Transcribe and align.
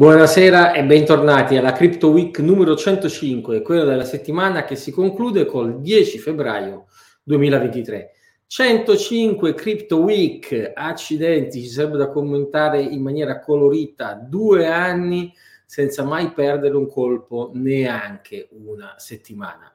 Buonasera 0.00 0.72
e 0.72 0.82
bentornati 0.84 1.58
alla 1.58 1.72
Crypto 1.72 2.08
Week 2.08 2.38
numero 2.38 2.74
105, 2.74 3.60
quella 3.60 3.84
della 3.84 4.06
settimana 4.06 4.64
che 4.64 4.74
si 4.74 4.92
conclude 4.92 5.44
col 5.44 5.82
10 5.82 6.18
febbraio 6.18 6.86
2023. 7.22 8.12
105 8.46 9.52
Crypto 9.52 9.98
Week, 9.98 10.72
accidenti, 10.72 11.60
ci 11.60 11.68
sarebbe 11.68 11.98
da 11.98 12.08
commentare 12.08 12.80
in 12.80 13.02
maniera 13.02 13.40
colorita, 13.40 14.14
due 14.14 14.66
anni 14.68 15.34
senza 15.66 16.02
mai 16.02 16.32
perdere 16.32 16.76
un 16.76 16.88
colpo 16.88 17.50
neanche 17.52 18.48
una 18.52 18.94
settimana. 18.96 19.70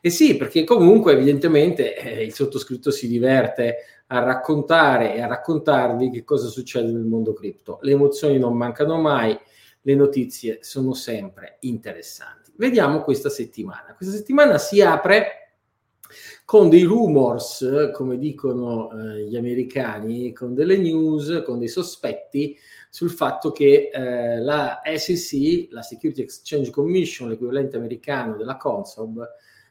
E 0.00 0.08
sì, 0.08 0.38
perché 0.38 0.64
comunque 0.64 1.12
evidentemente 1.12 1.98
eh, 1.98 2.24
il 2.24 2.32
sottoscritto 2.32 2.90
si 2.90 3.08
diverte 3.08 3.76
a 4.06 4.20
raccontare 4.20 5.14
e 5.14 5.20
a 5.20 5.26
raccontarvi 5.26 6.08
che 6.08 6.24
cosa 6.24 6.48
succede 6.48 6.90
nel 6.90 7.04
mondo 7.04 7.34
cripto. 7.34 7.78
Le 7.82 7.90
emozioni 7.90 8.38
non 8.38 8.56
mancano 8.56 8.98
mai, 8.98 9.38
le 9.86 9.94
notizie 9.94 10.58
sono 10.62 10.94
sempre 10.94 11.58
interessanti. 11.60 12.52
Vediamo 12.56 13.02
questa 13.02 13.28
settimana. 13.28 13.94
Questa 13.96 14.16
settimana 14.16 14.58
si 14.58 14.82
apre 14.82 15.52
con 16.44 16.68
dei 16.68 16.82
rumors, 16.82 17.90
come 17.92 18.18
dicono 18.18 18.90
eh, 18.90 19.26
gli 19.26 19.36
americani, 19.36 20.32
con 20.32 20.54
delle 20.54 20.76
news, 20.76 21.42
con 21.44 21.60
dei 21.60 21.68
sospetti 21.68 22.56
sul 22.90 23.10
fatto 23.10 23.52
che 23.52 23.90
eh, 23.92 24.40
la 24.40 24.80
SEC, 24.82 25.68
la 25.70 25.82
Security 25.82 26.22
Exchange 26.22 26.70
Commission, 26.70 27.28
l'equivalente 27.28 27.76
americano 27.76 28.36
della 28.36 28.56
Consob, 28.56 29.24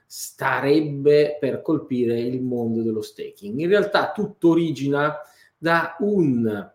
starebbe 0.05 1.35
per 1.41 1.61
colpire 1.61 2.21
il 2.21 2.41
mondo 2.41 2.83
dello 2.83 3.01
staking. 3.01 3.59
In 3.59 3.67
realtà 3.67 4.13
tutto 4.13 4.49
origina 4.49 5.13
da 5.57 5.97
un 5.99 6.71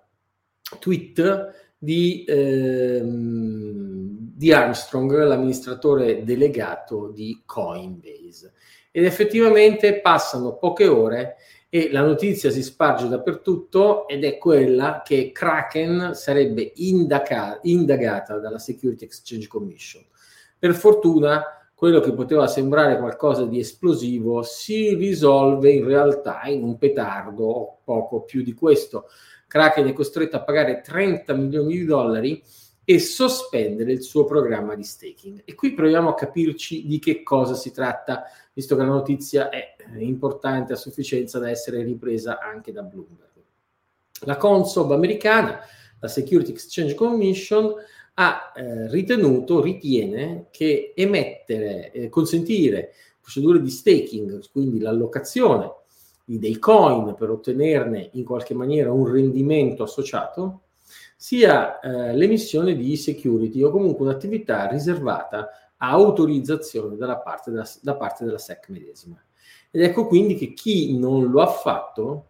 tweet 0.79 1.70
di, 1.83 2.27
ehm, 2.29 4.19
di 4.37 4.53
Armstrong, 4.53 5.25
l'amministratore 5.25 6.25
delegato 6.25 7.09
di 7.09 7.41
Coinbase. 7.47 8.53
Ed 8.91 9.05
effettivamente 9.05 10.01
passano 10.01 10.57
poche 10.57 10.87
ore 10.89 11.37
e 11.71 11.91
la 11.91 12.03
notizia 12.03 12.51
si 12.51 12.63
sparge 12.63 13.09
dappertutto 13.09 14.07
ed 14.09 14.25
è 14.25 14.37
quella 14.37 15.01
che 15.03 15.31
Kraken 15.33 16.11
sarebbe 16.15 16.73
indaca- 16.77 17.61
indagata 17.63 18.39
dalla 18.39 18.59
Security 18.59 19.05
Exchange 19.05 19.47
Commission. 19.47 20.05
Per 20.59 20.75
fortuna 20.75 21.43
quello 21.75 22.01
che 22.01 22.13
poteva 22.13 22.47
sembrare 22.47 22.99
qualcosa 22.99 23.47
di 23.47 23.59
esplosivo 23.59 24.43
si 24.43 24.95
risolve 24.95 25.71
in 25.71 25.87
realtà 25.87 26.43
in 26.45 26.63
un 26.63 26.77
petardo 26.77 27.45
o 27.45 27.79
poco 27.83 28.21
più 28.25 28.43
di 28.43 28.53
questo. 28.53 29.07
Kraken 29.51 29.89
è 29.89 29.93
costretto 29.93 30.37
a 30.37 30.45
pagare 30.45 30.81
30 30.81 31.35
milioni 31.35 31.79
di 31.79 31.85
dollari 31.85 32.41
e 32.85 33.01
sospendere 33.01 33.91
il 33.91 34.01
suo 34.01 34.25
programma 34.25 34.77
di 34.77 34.85
staking. 34.85 35.43
E 35.45 35.57
qui 35.57 35.75
proviamo 35.75 36.09
a 36.09 36.15
capirci 36.15 36.87
di 36.87 37.01
che 37.01 37.25
cosa 37.25 37.55
si 37.55 37.73
tratta, 37.73 38.23
visto 38.53 38.77
che 38.77 38.83
la 38.83 38.89
notizia 38.89 39.49
è 39.49 39.75
importante 39.99 40.73
a 40.73 40.77
sufficienza 40.77 41.41
da 41.41 41.51
essere 41.51 41.83
ripresa 41.83 42.39
anche 42.39 42.71
da 42.71 42.83
Bloomberg. 42.83 43.43
La 44.21 44.37
Consob 44.37 44.93
americana, 44.93 45.59
la 45.99 46.09
Security 46.09 46.53
Exchange 46.53 46.95
Commission, 46.95 47.75
ha 48.15 48.53
eh, 48.55 48.89
ritenuto, 48.89 49.61
ritiene 49.61 50.47
che 50.53 50.93
emettere, 50.95 51.91
eh, 51.91 52.09
consentire 52.09 52.93
procedure 53.21 53.61
di 53.61 53.71
staking, 53.71 54.49
quindi 54.53 54.79
l'allocazione 54.79 55.79
dei 56.39 56.59
coin 56.59 57.15
per 57.15 57.31
ottenerne 57.31 58.11
in 58.13 58.25
qualche 58.25 58.55
maniera 58.55 58.93
un 58.93 59.11
rendimento 59.11 59.83
associato, 59.83 60.63
sia 61.17 61.81
eh, 61.81 62.15
l'emissione 62.15 62.75
di 62.75 62.97
security 62.97 63.63
o 63.63 63.71
comunque 63.71 64.07
un'attività 64.07 64.69
riservata 64.69 65.51
a 65.77 65.89
autorizzazione 65.91 66.97
dalla 66.97 67.19
parte 67.19 67.51
della, 67.51 67.69
da 67.83 67.95
parte 67.95 68.25
della 68.25 68.39
SEC 68.39 68.69
medesima. 68.69 69.23
Ed 69.71 69.83
ecco 69.83 70.07
quindi 70.07 70.35
che 70.35 70.53
chi 70.53 70.99
non 70.99 71.31
lo 71.31 71.43
ha 71.43 71.47
fatto 71.47 72.27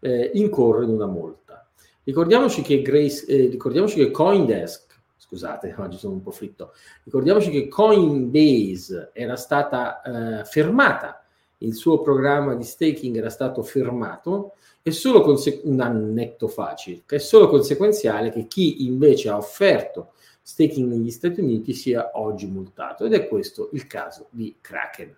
eh, 0.00 0.30
incorre 0.34 0.84
in 0.84 0.90
una 0.90 1.06
multa. 1.06 1.68
Ricordiamoci 2.04 2.62
che, 2.62 2.82
Grace, 2.82 3.26
eh, 3.26 3.48
ricordiamoci 3.48 3.96
che 3.96 4.10
Coindesk, 4.10 5.00
scusate, 5.16 5.74
oggi 5.78 5.98
sono 5.98 6.14
un 6.14 6.22
po' 6.22 6.30
fritto, 6.30 6.72
ricordiamoci 7.04 7.50
che 7.50 7.68
Coinbase 7.68 9.10
era 9.12 9.36
stata 9.36 10.02
eh, 10.02 10.44
fermata 10.44 11.25
il 11.58 11.74
suo 11.74 12.00
programma 12.00 12.54
di 12.54 12.64
staking 12.64 13.16
era 13.16 13.30
stato 13.30 13.62
fermato, 13.62 14.54
è 14.82 14.90
solo 14.90 15.20
conse- 15.20 15.60
un 15.64 15.80
annetto 15.80 16.48
facile, 16.48 17.02
è 17.06 17.18
solo 17.18 17.48
conseguenziale 17.48 18.30
che 18.30 18.46
chi 18.46 18.84
invece 18.84 19.28
ha 19.28 19.36
offerto 19.36 20.12
staking 20.42 20.88
negli 20.88 21.10
Stati 21.10 21.40
Uniti 21.40 21.72
sia 21.72 22.12
oggi 22.14 22.46
multato 22.46 23.04
ed 23.04 23.14
è 23.14 23.26
questo 23.26 23.70
il 23.72 23.88
caso 23.88 24.28
di 24.30 24.56
Kraken. 24.60 25.12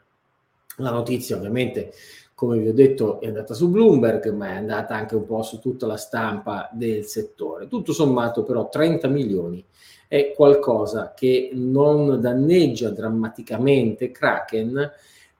La 0.76 0.90
notizia 0.90 1.36
ovviamente, 1.36 1.92
come 2.34 2.58
vi 2.58 2.68
ho 2.68 2.72
detto, 2.72 3.20
è 3.20 3.26
andata 3.26 3.52
su 3.52 3.68
Bloomberg, 3.68 4.30
ma 4.30 4.52
è 4.52 4.56
andata 4.56 4.94
anche 4.94 5.16
un 5.16 5.26
po' 5.26 5.42
su 5.42 5.58
tutta 5.58 5.86
la 5.86 5.98
stampa 5.98 6.70
del 6.72 7.04
settore. 7.04 7.66
Tutto 7.66 7.92
sommato 7.92 8.42
però 8.42 8.68
30 8.68 9.08
milioni 9.08 9.62
è 10.06 10.32
qualcosa 10.34 11.12
che 11.14 11.50
non 11.52 12.20
danneggia 12.20 12.88
drammaticamente 12.88 14.10
Kraken, 14.10 14.90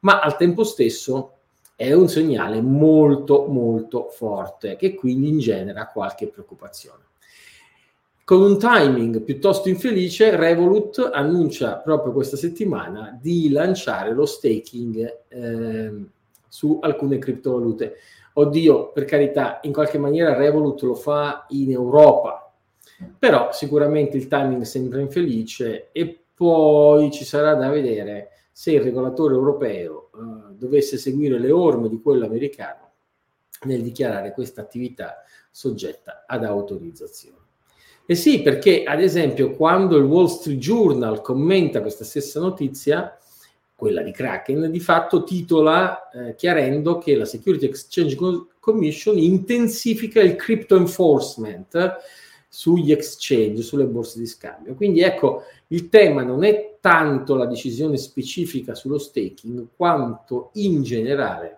ma 0.00 0.20
al 0.20 0.36
tempo 0.36 0.64
stesso 0.64 1.32
è 1.76 1.92
un 1.92 2.08
segnale 2.08 2.60
molto 2.60 3.46
molto 3.46 4.08
forte 4.10 4.76
che 4.76 4.94
quindi 4.94 5.28
ingenera 5.28 5.86
qualche 5.86 6.26
preoccupazione. 6.26 7.04
Con 8.24 8.42
un 8.42 8.58
timing 8.58 9.22
piuttosto 9.22 9.68
infelice, 9.70 10.36
Revolut 10.36 11.10
annuncia 11.12 11.76
proprio 11.76 12.12
questa 12.12 12.36
settimana 12.36 13.18
di 13.18 13.48
lanciare 13.50 14.12
lo 14.12 14.26
staking 14.26 15.18
eh, 15.28 16.04
su 16.46 16.78
alcune 16.82 17.18
criptovalute. 17.18 17.94
Oddio, 18.34 18.90
per 18.92 19.04
carità, 19.06 19.60
in 19.62 19.72
qualche 19.72 19.98
maniera 19.98 20.36
Revolut 20.36 20.82
lo 20.82 20.94
fa 20.94 21.46
in 21.50 21.70
Europa, 21.70 22.52
però 23.18 23.50
sicuramente 23.52 24.16
il 24.16 24.28
timing 24.28 24.62
sembra 24.62 25.00
infelice 25.00 25.88
e 25.92 26.24
poi 26.34 27.10
ci 27.10 27.24
sarà 27.24 27.54
da 27.54 27.70
vedere 27.70 28.30
se 28.58 28.72
il 28.72 28.80
regolatore 28.80 29.34
europeo 29.34 30.10
eh, 30.12 30.54
dovesse 30.56 30.96
seguire 30.96 31.38
le 31.38 31.52
orme 31.52 31.88
di 31.88 32.00
quello 32.00 32.26
americano 32.26 32.90
nel 33.66 33.82
dichiarare 33.82 34.32
questa 34.32 34.62
attività 34.62 35.22
soggetta 35.48 36.24
ad 36.26 36.42
autorizzazione. 36.42 37.36
E 38.04 38.16
sì, 38.16 38.42
perché 38.42 38.82
ad 38.82 39.00
esempio 39.00 39.52
quando 39.52 39.96
il 39.96 40.02
Wall 40.02 40.26
Street 40.26 40.58
Journal 40.58 41.20
commenta 41.20 41.80
questa 41.80 42.02
stessa 42.02 42.40
notizia, 42.40 43.16
quella 43.76 44.02
di 44.02 44.10
Kraken, 44.10 44.72
di 44.72 44.80
fatto 44.80 45.22
titola 45.22 46.10
eh, 46.10 46.34
chiarendo 46.34 46.98
che 46.98 47.14
la 47.14 47.26
Security 47.26 47.66
Exchange 47.66 48.16
Commission 48.58 49.18
intensifica 49.18 50.20
il 50.20 50.34
crypto 50.34 50.74
enforcement 50.74 51.96
sugli 52.48 52.90
exchange, 52.92 53.62
sulle 53.62 53.86
borse 53.86 54.18
di 54.18 54.26
scambio. 54.26 54.74
Quindi 54.74 55.00
ecco, 55.00 55.42
il 55.68 55.88
tema 55.88 56.22
non 56.22 56.44
è 56.44 56.78
tanto 56.80 57.34
la 57.34 57.46
decisione 57.46 57.96
specifica 57.98 58.74
sullo 58.74 58.98
staking, 58.98 59.68
quanto 59.76 60.50
in 60.54 60.82
generale 60.82 61.56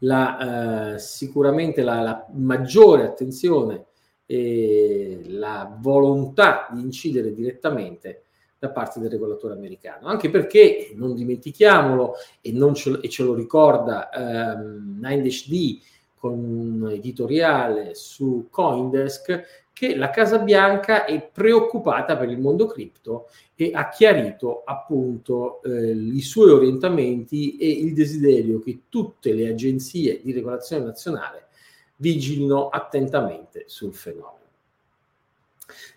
la, 0.00 0.94
eh, 0.94 0.98
sicuramente 0.98 1.82
la, 1.82 2.00
la, 2.00 2.26
maggiore 2.34 3.04
attenzione 3.04 3.86
e 4.26 5.22
la 5.26 5.74
volontà 5.80 6.68
di 6.72 6.80
incidere 6.80 7.32
direttamente 7.32 8.24
da 8.58 8.70
parte 8.70 9.00
del 9.00 9.10
regolatore 9.10 9.54
americano. 9.54 10.06
Anche 10.06 10.30
perché, 10.30 10.92
non 10.94 11.14
dimentichiamolo, 11.14 12.14
e, 12.40 12.52
non 12.52 12.74
ce, 12.74 12.98
e 13.02 13.08
ce 13.08 13.22
lo 13.22 13.34
ricorda 13.34 14.08
ehm, 14.10 15.00
9HD 15.00 15.80
con 16.24 16.42
un 16.42 16.90
editoriale 16.90 17.94
su 17.94 18.46
Coindesk, 18.48 19.68
che 19.74 19.94
la 19.94 20.08
Casa 20.08 20.38
Bianca 20.38 21.04
è 21.04 21.20
preoccupata 21.20 22.16
per 22.16 22.30
il 22.30 22.38
mondo 22.38 22.64
cripto 22.64 23.28
e 23.54 23.72
ha 23.74 23.90
chiarito 23.90 24.62
appunto 24.64 25.62
eh, 25.64 25.90
i 25.90 26.22
suoi 26.22 26.48
orientamenti 26.48 27.58
e 27.58 27.68
il 27.68 27.92
desiderio 27.92 28.58
che 28.58 28.84
tutte 28.88 29.34
le 29.34 29.48
agenzie 29.48 30.22
di 30.22 30.32
regolazione 30.32 30.86
nazionale 30.86 31.48
vigilino 31.96 32.70
attentamente 32.70 33.64
sul 33.66 33.92
fenomeno. 33.92 34.38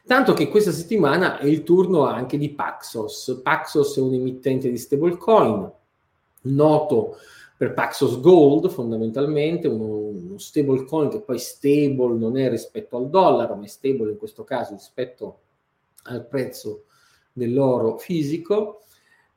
Tanto 0.05 0.33
che 0.33 0.49
questa 0.49 0.73
settimana 0.73 1.37
è 1.37 1.45
il 1.45 1.63
turno 1.63 2.05
anche 2.05 2.37
di 2.37 2.49
Paxos. 2.49 3.39
Paxos 3.41 3.95
è 3.95 4.01
un 4.01 4.13
emittente 4.13 4.69
di 4.69 4.77
stablecoin 4.77 5.71
noto 6.41 7.15
per 7.57 7.73
Paxos 7.73 8.19
Gold 8.19 8.69
fondamentalmente, 8.69 9.67
uno, 9.67 9.85
uno 9.85 10.37
stable 10.37 10.85
coin 10.85 11.09
che 11.09 11.21
poi 11.21 11.39
stable 11.39 12.15
non 12.15 12.37
è 12.37 12.49
rispetto 12.49 12.97
al 12.97 13.09
dollaro, 13.09 13.55
ma 13.55 13.63
è 13.65 13.67
stable 13.67 14.11
in 14.11 14.17
questo 14.17 14.43
caso 14.43 14.73
rispetto 14.73 15.39
al 16.03 16.27
prezzo 16.27 16.83
dell'oro 17.33 17.97
fisico. 17.97 18.81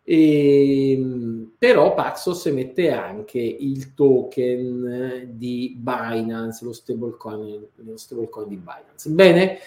E, 0.03 1.47
però 1.57 1.95
Paxos 1.95 2.45
emette 2.47 2.91
anche 2.91 3.39
il 3.39 3.95
token 3.95 5.31
di 5.33 5.75
Binance, 5.79 6.65
lo 6.65 6.73
stablecoin, 6.73 7.67
lo 7.77 7.97
stablecoin 7.97 8.49
di 8.49 8.57
Binance. 8.57 9.11
Bene, 9.11 9.59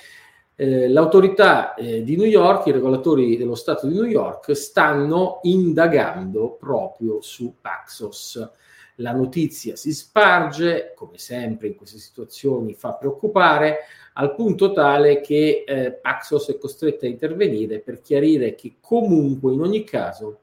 Eh, 0.55 0.87
l'autorità 0.87 1.73
eh, 1.73 2.03
di 2.03 2.15
New 2.15 2.27
York, 2.27 2.67
i 2.67 2.71
regolatori 2.71 3.37
dello 3.37 3.55
Stato 3.55 3.87
di 3.87 3.95
New 3.95 4.05
York, 4.05 4.55
stanno 4.55 5.39
indagando 5.43 6.51
proprio 6.51 7.21
su 7.21 7.55
Paxos. 7.59 8.49
La 8.97 9.13
notizia 9.13 9.75
si 9.75 9.91
sparge, 9.91 10.93
come 10.95 11.17
sempre 11.17 11.67
in 11.67 11.75
queste 11.75 11.97
situazioni 11.97 12.75
fa 12.75 12.93
preoccupare, 12.93 13.79
al 14.13 14.35
punto 14.35 14.71
tale 14.73 15.21
che 15.21 15.63
eh, 15.65 15.91
Paxos 15.91 16.49
è 16.49 16.59
costretta 16.59 17.07
a 17.07 17.09
intervenire 17.09 17.79
per 17.79 17.99
chiarire 17.99 18.53
che 18.53 18.75
comunque 18.79 19.53
in 19.53 19.61
ogni 19.61 19.83
caso 19.83 20.41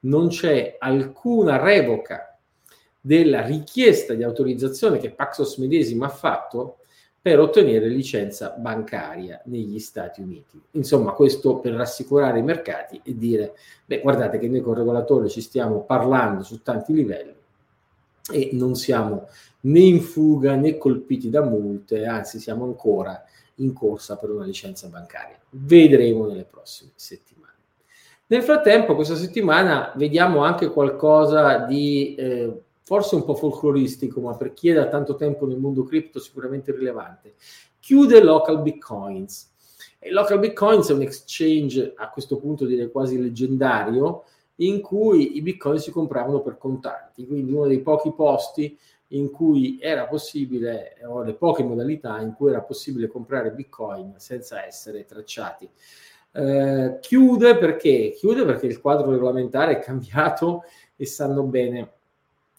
non 0.00 0.28
c'è 0.28 0.76
alcuna 0.78 1.60
revoca 1.60 2.38
della 3.00 3.44
richiesta 3.44 4.14
di 4.14 4.22
autorizzazione 4.22 4.98
che 4.98 5.10
Paxos 5.10 5.56
medesima 5.56 6.06
ha 6.06 6.10
fatto 6.10 6.77
per 7.28 7.40
ottenere 7.40 7.88
licenza 7.88 8.54
bancaria 8.56 9.42
negli 9.44 9.78
Stati 9.80 10.22
Uniti. 10.22 10.58
Insomma, 10.70 11.12
questo 11.12 11.58
per 11.58 11.74
rassicurare 11.74 12.38
i 12.38 12.42
mercati 12.42 12.98
e 13.04 13.18
dire, 13.18 13.54
beh, 13.84 14.00
guardate 14.00 14.38
che 14.38 14.48
noi 14.48 14.62
con 14.62 14.72
il 14.72 14.78
regolatore 14.78 15.28
ci 15.28 15.42
stiamo 15.42 15.82
parlando 15.82 16.42
su 16.42 16.62
tanti 16.62 16.94
livelli 16.94 17.34
e 18.32 18.48
non 18.52 18.76
siamo 18.76 19.28
né 19.60 19.78
in 19.78 20.00
fuga 20.00 20.54
né 20.54 20.78
colpiti 20.78 21.28
da 21.28 21.42
multe, 21.42 22.06
anzi 22.06 22.38
siamo 22.38 22.64
ancora 22.64 23.22
in 23.56 23.74
corsa 23.74 24.16
per 24.16 24.30
una 24.30 24.46
licenza 24.46 24.88
bancaria. 24.88 25.38
Vedremo 25.50 26.24
nelle 26.24 26.44
prossime 26.44 26.92
settimane. 26.94 27.52
Nel 28.28 28.42
frattempo, 28.42 28.94
questa 28.94 29.16
settimana 29.16 29.92
vediamo 29.96 30.44
anche 30.44 30.70
qualcosa 30.70 31.58
di 31.58 32.14
eh, 32.14 32.62
forse 32.88 33.16
un 33.16 33.24
po' 33.24 33.34
folcloristico, 33.34 34.22
ma 34.22 34.34
per 34.34 34.54
chi 34.54 34.70
è 34.70 34.72
da 34.72 34.88
tanto 34.88 35.14
tempo 35.14 35.44
nel 35.44 35.58
mondo 35.58 35.82
cripto 35.82 36.18
sicuramente 36.18 36.72
rilevante. 36.72 37.34
Chiude 37.80 38.22
Local 38.22 38.62
Bitcoins. 38.62 39.52
E 39.98 40.10
Local 40.10 40.38
Bitcoins 40.38 40.88
è 40.88 40.94
un 40.94 41.02
exchange 41.02 41.92
a 41.94 42.08
questo 42.08 42.38
punto 42.38 42.64
direi 42.64 42.90
quasi 42.90 43.20
leggendario 43.20 44.24
in 44.60 44.80
cui 44.80 45.36
i 45.36 45.42
bitcoin 45.42 45.78
si 45.78 45.90
compravano 45.90 46.40
per 46.40 46.56
contanti, 46.56 47.26
quindi 47.26 47.52
uno 47.52 47.66
dei 47.66 47.82
pochi 47.82 48.10
posti 48.14 48.78
in 49.08 49.30
cui 49.30 49.78
era 49.82 50.06
possibile, 50.06 50.96
o 51.06 51.22
le 51.22 51.34
poche 51.34 51.64
modalità 51.64 52.18
in 52.22 52.32
cui 52.32 52.48
era 52.48 52.62
possibile 52.62 53.06
comprare 53.06 53.52
bitcoin 53.52 54.14
senza 54.16 54.64
essere 54.64 55.04
tracciati. 55.04 55.68
Eh, 56.32 56.96
chiude 57.02 57.58
perché? 57.58 58.14
Chiude 58.16 58.46
perché 58.46 58.64
il 58.64 58.80
quadro 58.80 59.10
regolamentare 59.10 59.72
è 59.72 59.78
cambiato 59.78 60.62
e 60.96 61.04
sanno 61.04 61.42
bene 61.42 61.96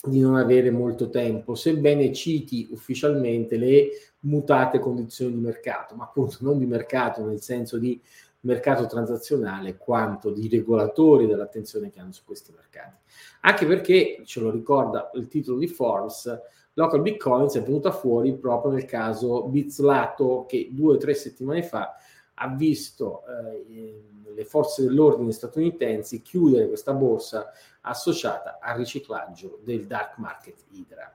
di 0.02 0.20
non 0.22 0.36
avere 0.36 0.72
molto 0.72 1.10
tempo, 1.10 1.56
sebbene 1.56 2.14
citi 2.14 2.70
ufficialmente 2.72 3.58
le 3.58 3.90
mutate 4.22 4.80
condizioni 4.80 5.34
di 5.34 5.42
mercato, 5.42 5.96
ma 5.96 6.06
appunto 6.06 6.38
non 6.42 6.58
di 6.58 6.66
mercato 6.66 7.26
nel 7.26 7.42
senso 7.42 7.78
di 7.78 8.02
mercato 8.42 8.86
transazionale 8.86 9.76
quanto 9.78 10.32
di 10.32 10.48
regolatori 10.48 11.28
dell'attenzione 11.28 11.92
che 11.92 12.00
hanno 12.00 12.14
su 12.14 12.24
questi 12.24 12.54
mercati. 12.56 12.96
Anche 13.42 13.66
perché, 13.66 14.22
ce 14.24 14.40
lo 14.40 14.50
ricorda 14.50 15.12
il 15.16 15.28
titolo 15.28 15.58
di 15.58 15.68
Forbes, 15.68 16.42
Local 16.74 17.02
Bitcoins 17.02 17.56
è 17.56 17.62
venuta 17.62 17.92
fuori 17.92 18.38
proprio 18.38 18.72
nel 18.72 18.86
caso 18.86 19.44
Bizlato 19.48 20.46
che 20.48 20.70
due 20.72 20.94
o 20.94 20.98
tre 20.98 21.14
settimane 21.14 21.62
fa 21.62 21.94
ha 22.40 22.48
visto 22.48 23.24
eh, 23.28 24.04
le 24.34 24.46
forze 24.46 24.84
dell'ordine 24.84 25.32
statunitensi 25.32 26.22
chiudere 26.22 26.68
questa 26.68 26.94
borsa 26.94 27.52
associata 27.82 28.60
al 28.62 28.78
riciclaggio 28.78 29.60
del 29.64 29.86
dark 29.86 30.18
market 30.18 30.64
Hydra. 30.72 31.14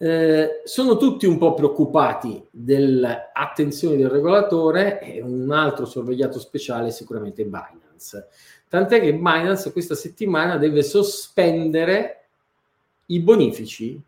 Eh, 0.00 0.62
sono 0.62 0.96
tutti 0.96 1.26
un 1.26 1.38
po' 1.38 1.54
preoccupati 1.54 2.46
dell'attenzione 2.50 3.96
del 3.96 4.08
regolatore 4.08 5.00
e 5.00 5.20
un 5.20 5.50
altro 5.50 5.86
sorvegliato 5.86 6.38
speciale 6.38 6.88
è 6.88 6.92
sicuramente 6.92 7.44
Binance. 7.44 8.28
Tant'è 8.68 9.00
che 9.00 9.14
Binance 9.14 9.72
questa 9.72 9.96
settimana 9.96 10.56
deve 10.56 10.84
sospendere 10.84 12.28
i 13.06 13.18
bonifici 13.18 14.00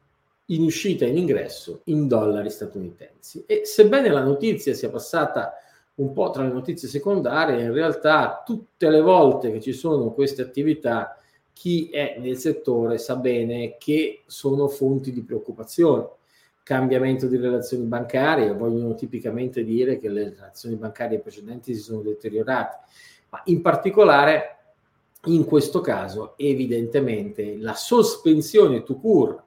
in 0.50 0.62
uscita 0.62 1.04
e 1.04 1.08
in 1.08 1.16
ingresso 1.16 1.80
in 1.84 2.06
dollari 2.06 2.50
statunitensi. 2.50 3.44
E 3.46 3.62
sebbene 3.64 4.08
la 4.08 4.22
notizia 4.22 4.74
sia 4.74 4.90
passata 4.90 5.54
un 5.96 6.12
po' 6.12 6.30
tra 6.30 6.42
le 6.42 6.52
notizie 6.52 6.88
secondarie, 6.88 7.62
in 7.62 7.72
realtà 7.72 8.42
tutte 8.44 8.88
le 8.88 9.00
volte 9.00 9.52
che 9.52 9.60
ci 9.60 9.72
sono 9.72 10.12
queste 10.12 10.42
attività 10.42 11.16
chi 11.52 11.90
è 11.90 12.16
nel 12.18 12.38
settore 12.38 12.96
sa 12.96 13.16
bene 13.16 13.76
che 13.78 14.22
sono 14.26 14.68
fonti 14.68 15.12
di 15.12 15.22
preoccupazione. 15.22 16.08
Cambiamento 16.62 17.26
di 17.26 17.36
relazioni 17.36 17.84
bancarie, 17.84 18.54
vogliono 18.54 18.94
tipicamente 18.94 19.62
dire 19.62 19.98
che 19.98 20.08
le 20.08 20.30
relazioni 20.30 20.76
bancarie 20.76 21.18
precedenti 21.18 21.74
si 21.74 21.80
sono 21.80 22.00
deteriorate, 22.00 22.78
ma 23.28 23.42
in 23.46 23.60
particolare 23.60 24.56
in 25.24 25.44
questo 25.44 25.80
caso 25.82 26.32
evidentemente 26.38 27.58
la 27.58 27.74
sospensione 27.74 28.82
to 28.82 28.96
cure 28.96 29.42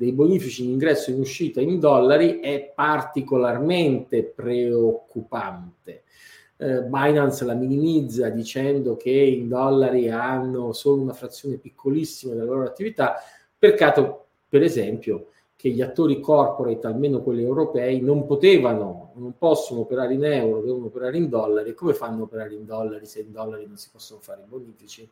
dei 0.00 0.12
bonifici 0.12 0.64
in 0.64 0.70
ingresso 0.70 1.10
e 1.10 1.12
in 1.12 1.20
uscita 1.20 1.60
in 1.60 1.78
dollari 1.78 2.40
è 2.40 2.72
particolarmente 2.74 4.22
preoccupante 4.24 6.04
eh, 6.56 6.82
Binance 6.84 7.44
la 7.44 7.52
minimizza 7.52 8.30
dicendo 8.30 8.96
che 8.96 9.10
in 9.10 9.46
dollari 9.46 10.08
hanno 10.08 10.72
solo 10.72 11.02
una 11.02 11.12
frazione 11.12 11.58
piccolissima 11.58 12.32
della 12.32 12.46
loro 12.46 12.64
attività, 12.64 13.16
peccato 13.58 14.28
per 14.48 14.62
esempio 14.62 15.26
che 15.54 15.68
gli 15.68 15.82
attori 15.82 16.18
corporate, 16.18 16.86
almeno 16.86 17.20
quelli 17.20 17.42
europei, 17.42 18.00
non 18.00 18.24
potevano, 18.24 19.12
non 19.16 19.34
possono 19.36 19.80
operare 19.80 20.14
in 20.14 20.24
euro, 20.24 20.62
devono 20.62 20.86
operare 20.86 21.18
in 21.18 21.28
dollari. 21.28 21.74
Come 21.74 21.92
fanno 21.92 22.20
a 22.20 22.22
operare 22.22 22.54
in 22.54 22.64
dollari 22.64 23.04
se 23.04 23.20
in 23.20 23.32
dollari 23.32 23.66
non 23.66 23.76
si 23.76 23.90
possono 23.92 24.20
fare 24.22 24.40
i 24.40 24.48
bonifici? 24.48 25.06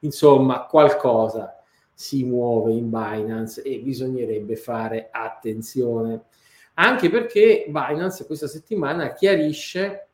Insomma, 0.00 0.64
qualcosa 0.64 1.61
si 2.02 2.24
muove 2.24 2.72
in 2.72 2.90
Binance 2.90 3.62
e 3.62 3.78
bisognerebbe 3.78 4.56
fare 4.56 5.08
attenzione. 5.12 6.24
Anche 6.74 7.08
perché 7.08 7.66
Binance 7.68 8.26
questa 8.26 8.48
settimana 8.48 9.12
chiarisce 9.12 10.08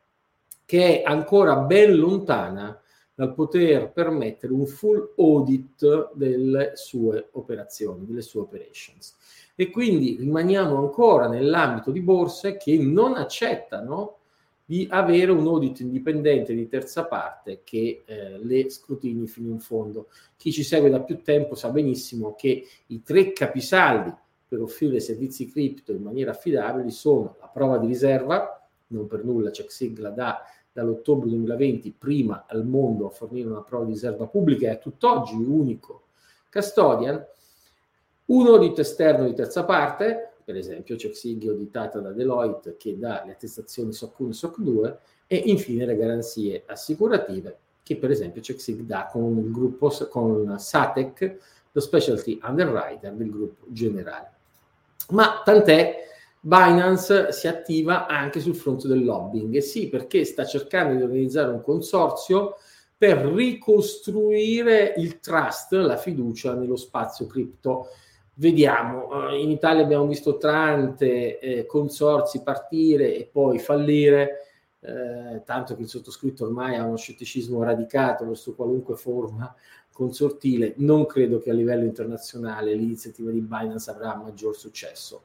che 0.65 1.01
è 1.01 1.03
ancora 1.03 1.55
ben 1.55 1.97
lontana 1.97 2.79
dal 3.15 3.33
poter 3.33 3.91
permettere 3.91 4.53
un 4.53 4.67
full 4.67 5.13
audit 5.17 6.11
delle 6.13 6.73
sue 6.75 7.29
operazioni, 7.31 8.05
delle 8.05 8.21
sue 8.21 8.41
operations. 8.41 9.15
E 9.55 9.71
quindi 9.71 10.15
rimaniamo 10.19 10.77
ancora 10.77 11.27
nell'ambito 11.27 11.89
di 11.89 12.01
borse 12.01 12.57
che 12.57 12.77
non 12.77 13.15
accettano 13.15 14.18
di 14.69 14.85
avere 14.87 15.31
un 15.31 15.47
audit 15.47 15.79
indipendente 15.79 16.53
di 16.53 16.67
terza 16.67 17.05
parte 17.05 17.61
che 17.63 18.03
eh, 18.05 18.37
le 18.37 18.69
scrutini 18.69 19.25
fino 19.25 19.49
in 19.49 19.59
fondo. 19.59 20.09
Chi 20.37 20.51
ci 20.51 20.61
segue 20.61 20.91
da 20.91 21.01
più 21.01 21.23
tempo 21.23 21.55
sa 21.55 21.71
benissimo 21.71 22.35
che 22.35 22.67
i 22.85 23.01
tre 23.01 23.33
capisaldi 23.33 24.13
per 24.47 24.61
offrire 24.61 24.99
servizi 24.99 25.49
cripto 25.49 25.91
in 25.91 26.03
maniera 26.03 26.29
affidabile 26.29 26.91
sono 26.91 27.37
la 27.39 27.47
prova 27.47 27.79
di 27.79 27.87
riserva, 27.87 28.63
non 28.89 29.07
per 29.07 29.23
nulla 29.23 29.49
check 29.49 29.71
sigla 29.71 30.11
da 30.11 30.39
dall'ottobre 30.71 31.29
2020 31.29 31.95
prima 31.97 32.45
al 32.47 32.63
mondo 32.63 33.07
a 33.07 33.09
fornire 33.09 33.49
una 33.49 33.63
prova 33.63 33.85
di 33.85 33.93
riserva 33.93 34.27
pubblica 34.27 34.67
e 34.67 34.69
a 34.69 34.75
tutt'oggi 34.75 35.33
unico 35.33 36.03
custodian, 36.51 37.25
un 38.25 38.45
audit 38.45 38.77
esterno 38.77 39.25
di 39.25 39.33
terza 39.33 39.65
parte, 39.65 40.28
per 40.49 40.57
esempio 40.57 40.95
CheckSig 40.95 41.47
auditata 41.47 41.99
da 41.99 42.09
Deloitte 42.09 42.75
che 42.75 42.97
dà 42.97 43.21
le 43.23 43.33
attestazioni 43.33 43.93
SOC 43.93 44.19
1 44.19 44.29
e 44.29 44.33
SOC 44.33 44.59
2 44.61 44.99
e 45.27 45.35
infine 45.45 45.85
le 45.85 45.95
garanzie 45.95 46.63
assicurative 46.65 47.55
che 47.83 47.97
per 47.97 48.09
esempio 48.09 48.41
CheckSig 48.41 48.81
dà 48.81 49.07
con 49.11 49.37
il 49.37 49.51
gruppo 49.51 49.93
con 50.09 50.55
Satec, 50.57 51.37
lo 51.71 51.79
specialty 51.79 52.39
underwriter 52.41 53.13
del 53.13 53.29
gruppo 53.29 53.67
generale. 53.67 54.31
Ma 55.09 55.43
tant'è 55.45 56.07
Binance 56.39 57.31
si 57.31 57.47
attiva 57.47 58.07
anche 58.07 58.39
sul 58.39 58.55
fronte 58.55 58.87
del 58.87 59.05
lobbying. 59.05 59.53
E 59.53 59.61
sì, 59.61 59.87
perché 59.87 60.25
sta 60.25 60.45
cercando 60.45 60.95
di 60.95 61.03
organizzare 61.03 61.51
un 61.51 61.61
consorzio 61.61 62.55
per 62.97 63.19
ricostruire 63.19 64.95
il 64.97 65.19
trust, 65.19 65.73
la 65.73 65.97
fiducia 65.97 66.55
nello 66.55 66.75
spazio 66.75 67.27
cripto. 67.27 67.89
Vediamo, 68.39 69.27
eh, 69.27 69.41
in 69.41 69.51
Italia 69.51 69.83
abbiamo 69.83 70.07
visto 70.07 70.37
tante 70.37 71.39
eh, 71.39 71.65
consorzi 71.65 72.41
partire 72.41 73.13
e 73.13 73.27
poi 73.29 73.59
fallire, 73.59 74.45
eh, 74.79 75.41
tanto 75.43 75.75
che 75.75 75.81
il 75.81 75.89
sottoscritto 75.89 76.45
ormai 76.45 76.77
ha 76.77 76.85
uno 76.85 76.95
scetticismo 76.95 77.61
radicato 77.63 78.25
verso 78.25 78.55
qualunque 78.55 78.95
forma 78.95 79.53
consortile. 79.91 80.73
Non 80.77 81.05
credo 81.05 81.39
che 81.39 81.49
a 81.49 81.53
livello 81.53 81.83
internazionale 81.83 82.73
l'iniziativa 82.73 83.29
di 83.29 83.41
Binance 83.41 83.91
avrà 83.91 84.15
maggior 84.15 84.55
successo. 84.55 85.23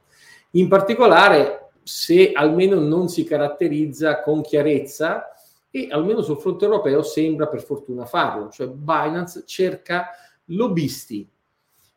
In 0.51 0.67
particolare, 0.67 1.69
se 1.83 2.33
almeno 2.33 2.81
non 2.81 3.07
si 3.07 3.23
caratterizza 3.23 4.23
con 4.23 4.41
chiarezza, 4.41 5.29
e 5.71 5.87
almeno 5.89 6.21
sul 6.21 6.37
fronte 6.37 6.65
europeo 6.65 7.01
sembra 7.01 7.47
per 7.47 7.61
fortuna 7.61 8.05
farlo, 8.05 8.49
cioè 8.49 8.67
Binance 8.67 9.43
cerca 9.45 10.09
lobbisti 10.47 11.25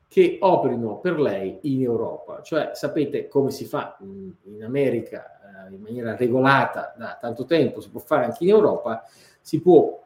che 0.08 0.38
operino 0.40 0.98
per 0.98 1.20
lei 1.20 1.58
in 1.62 1.82
Europa. 1.82 2.40
Cioè, 2.42 2.70
sapete 2.72 3.28
come 3.28 3.50
si 3.50 3.66
fa 3.66 3.96
in, 4.00 4.64
America 4.64 5.66
eh, 5.68 5.74
in 5.74 5.80
maniera 5.80 6.16
regolata 6.16 6.94
da 6.96 7.16
tanto 7.20 7.44
tempo, 7.44 7.80
si 7.80 7.90
può 7.90 8.00
fare 8.00 8.24
anche 8.24 8.44
in 8.44 8.50
Europa, 8.50 9.04
si, 9.40 9.60
può, 9.60 10.02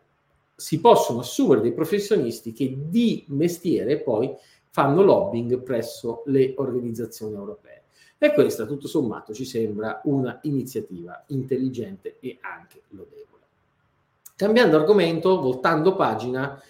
si 0.55 0.81
possono 0.81 1.21
assumere 1.21 1.61
dei 1.61 1.73
professionisti 1.73 2.53
che 2.53 2.77
di 2.77 3.25
mestiere 3.29 4.01
poi 4.01 4.35
fanno 4.71 5.03
lobbying 5.03 5.61
presso 5.63 6.23
le 6.27 6.55
organizzazioni 6.57 7.35
europee. 7.35 7.83
E 8.19 8.33
questa, 8.33 8.67
tutto 8.67 8.87
sommato, 8.87 9.33
ci 9.33 9.45
sembra 9.45 10.01
una 10.05 10.39
iniziativa 10.43 11.25
intelligente 11.29 12.19
e 12.21 12.39
anche 12.41 12.83
lodevole. 12.91 13.43
Cambiando 14.37 14.77
argomento, 14.77 15.41
voltando 15.41 15.95
pagina, 15.95 16.61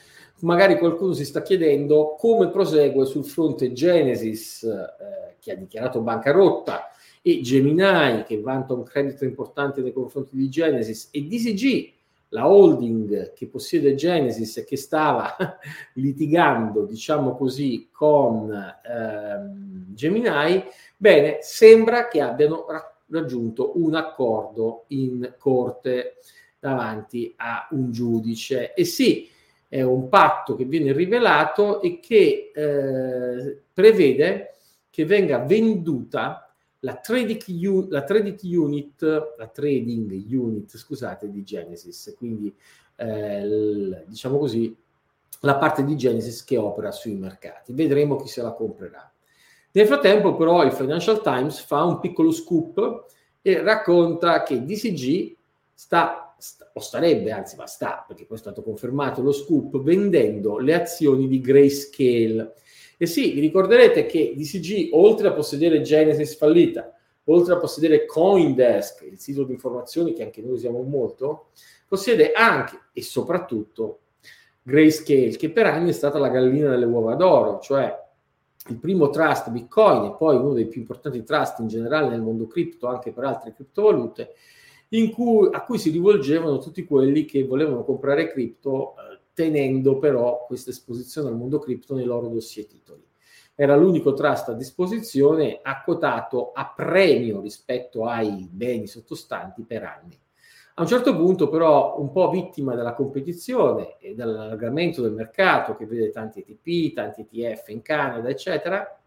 magari 0.42 0.78
qualcuno 0.78 1.12
si 1.12 1.24
sta 1.24 1.42
chiedendo 1.42 2.14
come 2.18 2.50
prosegue 2.50 3.04
sul 3.06 3.24
fronte 3.24 3.72
Genesis, 3.72 4.62
eh, 4.62 5.36
che 5.38 5.52
ha 5.52 5.56
dichiarato 5.56 6.00
bancarotta, 6.00 6.90
e 7.22 7.40
Gemini, 7.40 8.24
che 8.24 8.40
vanta 8.40 8.74
un 8.74 8.82
credito 8.82 9.24
importante 9.24 9.80
nei 9.80 9.92
confronti 9.92 10.36
di 10.36 10.48
Genesis, 10.48 11.08
e 11.12 11.22
DCG, 11.22 11.92
la 12.32 12.48
holding 12.48 13.32
che 13.34 13.46
possiede 13.46 13.94
Genesis 13.94 14.56
e 14.56 14.64
che 14.64 14.76
stava 14.76 15.36
litigando, 15.94 16.84
diciamo 16.84 17.36
così, 17.36 17.88
con 17.92 18.50
ehm, 18.50 19.94
Gemini, 19.94 20.64
bene, 20.96 21.38
sembra 21.42 22.08
che 22.08 22.20
abbiano 22.20 22.64
raggiunto 23.08 23.72
un 23.74 23.94
accordo 23.94 24.84
in 24.88 25.34
corte 25.38 26.16
davanti 26.58 27.34
a 27.36 27.68
un 27.72 27.92
giudice. 27.92 28.72
E 28.72 28.84
sì, 28.84 29.28
è 29.72 29.80
un 29.80 30.10
patto 30.10 30.54
che 30.54 30.66
viene 30.66 30.92
rivelato 30.92 31.80
e 31.80 31.98
che 31.98 32.52
eh, 32.54 33.62
prevede 33.72 34.56
che 34.90 35.06
venga 35.06 35.38
venduta 35.38 36.54
la 36.80 36.96
trading, 36.96 37.88
la 37.88 38.02
trading, 38.02 38.38
unit, 38.54 39.02
la 39.38 39.46
trading 39.46 40.26
unit, 40.30 40.76
scusate, 40.76 41.30
di 41.30 41.42
Genesis, 41.42 42.12
quindi 42.18 42.54
eh, 42.96 43.46
l, 43.46 44.04
diciamo 44.08 44.36
così, 44.36 44.76
la 45.40 45.56
parte 45.56 45.84
di 45.84 45.96
Genesis 45.96 46.44
che 46.44 46.58
opera 46.58 46.90
sui 46.90 47.14
mercati. 47.14 47.72
Vedremo 47.72 48.16
chi 48.16 48.28
se 48.28 48.42
la 48.42 48.52
comprerà. 48.52 49.10
Nel 49.70 49.86
frattempo, 49.86 50.36
però, 50.36 50.64
il 50.64 50.72
Financial 50.72 51.22
Times 51.22 51.60
fa 51.60 51.82
un 51.84 51.98
piccolo 51.98 52.30
scoop 52.30 53.06
e 53.40 53.62
racconta 53.62 54.42
che 54.42 54.62
DCG 54.66 55.34
sta 55.72 56.31
o 56.72 56.80
starebbe, 56.80 57.30
anzi 57.30 57.56
ma 57.56 57.66
sta, 57.66 58.04
perché 58.06 58.24
poi 58.24 58.36
è 58.36 58.40
stato 58.40 58.62
confermato 58.62 59.22
lo 59.22 59.32
scoop, 59.32 59.80
vendendo 59.80 60.58
le 60.58 60.74
azioni 60.74 61.28
di 61.28 61.40
Grayscale. 61.40 62.54
E 62.96 63.06
sì, 63.06 63.32
vi 63.32 63.40
ricorderete 63.40 64.06
che 64.06 64.34
DCG, 64.36 64.90
oltre 64.92 65.28
a 65.28 65.32
possedere 65.32 65.80
Genesis 65.80 66.36
fallita, 66.36 66.92
oltre 67.24 67.54
a 67.54 67.58
possedere 67.58 68.06
Coindesk, 68.06 69.02
il 69.02 69.18
sito 69.18 69.44
di 69.44 69.52
informazioni 69.52 70.12
che 70.12 70.24
anche 70.24 70.42
noi 70.42 70.52
usiamo 70.52 70.82
molto, 70.82 71.50
possiede 71.86 72.32
anche 72.32 72.78
e 72.92 73.02
soprattutto 73.02 74.00
Grayscale, 74.62 75.36
che 75.36 75.50
per 75.50 75.66
anni 75.66 75.90
è 75.90 75.92
stata 75.92 76.18
la 76.18 76.28
gallina 76.28 76.70
delle 76.70 76.84
uova 76.84 77.14
d'oro, 77.14 77.58
cioè 77.60 78.00
il 78.68 78.78
primo 78.78 79.10
trust 79.10 79.50
Bitcoin 79.50 80.04
e 80.04 80.14
poi 80.16 80.36
uno 80.36 80.52
dei 80.52 80.66
più 80.66 80.80
importanti 80.80 81.24
trust 81.24 81.58
in 81.58 81.66
generale 81.66 82.08
nel 82.08 82.20
mondo 82.20 82.46
cripto, 82.46 82.86
anche 82.86 83.12
per 83.12 83.24
altre 83.24 83.52
criptovalute, 83.52 84.34
cui, 85.14 85.48
a 85.50 85.62
cui 85.64 85.78
si 85.78 85.90
rivolgevano 85.90 86.58
tutti 86.58 86.84
quelli 86.84 87.24
che 87.24 87.44
volevano 87.44 87.84
comprare 87.84 88.30
cripto 88.30 88.94
eh, 88.96 89.20
tenendo 89.32 89.98
però 89.98 90.44
questa 90.46 90.70
esposizione 90.70 91.28
al 91.28 91.36
mondo 91.36 91.58
cripto 91.58 91.94
nei 91.94 92.04
loro 92.04 92.28
dossier 92.28 92.66
titoli. 92.66 93.02
Era 93.54 93.76
l'unico 93.76 94.12
trust 94.12 94.48
a 94.48 94.54
disposizione, 94.54 95.60
accotato 95.62 96.52
a 96.52 96.72
premio 96.74 97.40
rispetto 97.40 98.06
ai 98.06 98.48
beni 98.50 98.86
sottostanti 98.86 99.62
per 99.62 99.84
anni. 99.84 100.18
A 100.74 100.82
un 100.82 100.88
certo 100.88 101.14
punto, 101.14 101.50
però, 101.50 101.98
un 101.98 102.10
po' 102.12 102.30
vittima 102.30 102.74
della 102.74 102.94
competizione 102.94 103.98
e 103.98 104.14
dell'allargamento 104.14 105.02
del 105.02 105.12
mercato 105.12 105.76
che 105.76 105.84
vede 105.84 106.10
tanti 106.10 106.40
ETP, 106.40 106.94
tanti 106.94 107.26
ETF 107.30 107.68
in 107.68 107.82
Canada, 107.82 108.30
eccetera, 108.30 109.01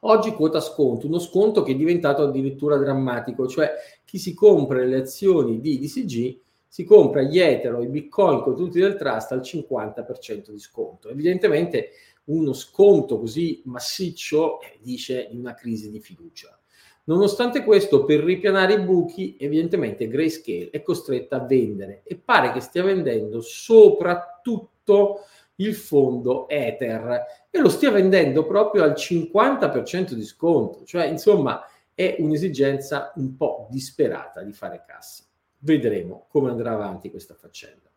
Oggi 0.00 0.32
quota 0.32 0.60
sconto, 0.60 1.06
uno 1.06 1.18
sconto 1.18 1.62
che 1.62 1.72
è 1.72 1.76
diventato 1.76 2.22
addirittura 2.22 2.76
drammatico, 2.76 3.46
cioè 3.46 3.72
chi 4.04 4.18
si 4.18 4.34
compra 4.34 4.84
le 4.84 4.96
azioni 4.96 5.60
di 5.60 5.78
DCG 5.78 6.40
si 6.68 6.84
compra 6.84 7.22
gli 7.22 7.38
Ether 7.38 7.74
o 7.74 7.82
i 7.82 7.88
Bitcoin 7.88 8.42
con 8.42 8.54
tutti 8.54 8.78
del 8.78 8.96
trust 8.96 9.32
al 9.32 9.40
50% 9.40 10.50
di 10.50 10.58
sconto. 10.58 11.08
Evidentemente 11.08 11.90
uno 12.24 12.52
sconto 12.52 13.18
così 13.18 13.62
massiccio 13.64 14.60
eh, 14.60 14.78
dice 14.82 15.28
di 15.30 15.38
una 15.38 15.54
crisi 15.54 15.90
di 15.90 16.00
fiducia. 16.00 16.58
Nonostante 17.04 17.62
questo, 17.62 18.04
per 18.04 18.20
ripianare 18.20 18.74
i 18.74 18.80
buchi, 18.80 19.36
evidentemente 19.38 20.08
Grayscale 20.08 20.70
è 20.70 20.82
costretta 20.82 21.36
a 21.36 21.46
vendere 21.46 22.02
e 22.04 22.16
pare 22.16 22.52
che 22.52 22.60
stia 22.60 22.82
vendendo 22.82 23.40
soprattutto 23.40 25.20
il 25.56 25.74
fondo 25.74 26.48
Ether 26.48 27.24
e 27.50 27.58
lo 27.58 27.68
stia 27.68 27.90
vendendo 27.90 28.46
proprio 28.46 28.82
al 28.82 28.92
50% 28.92 30.12
di 30.12 30.24
sconto, 30.24 30.84
cioè 30.84 31.06
insomma 31.06 31.64
è 31.94 32.16
un'esigenza 32.18 33.12
un 33.16 33.36
po' 33.36 33.66
disperata 33.70 34.42
di 34.42 34.52
fare 34.52 34.84
cassa. 34.86 35.24
Vedremo 35.58 36.26
come 36.28 36.50
andrà 36.50 36.72
avanti 36.72 37.10
questa 37.10 37.34
faccenda. 37.34 37.90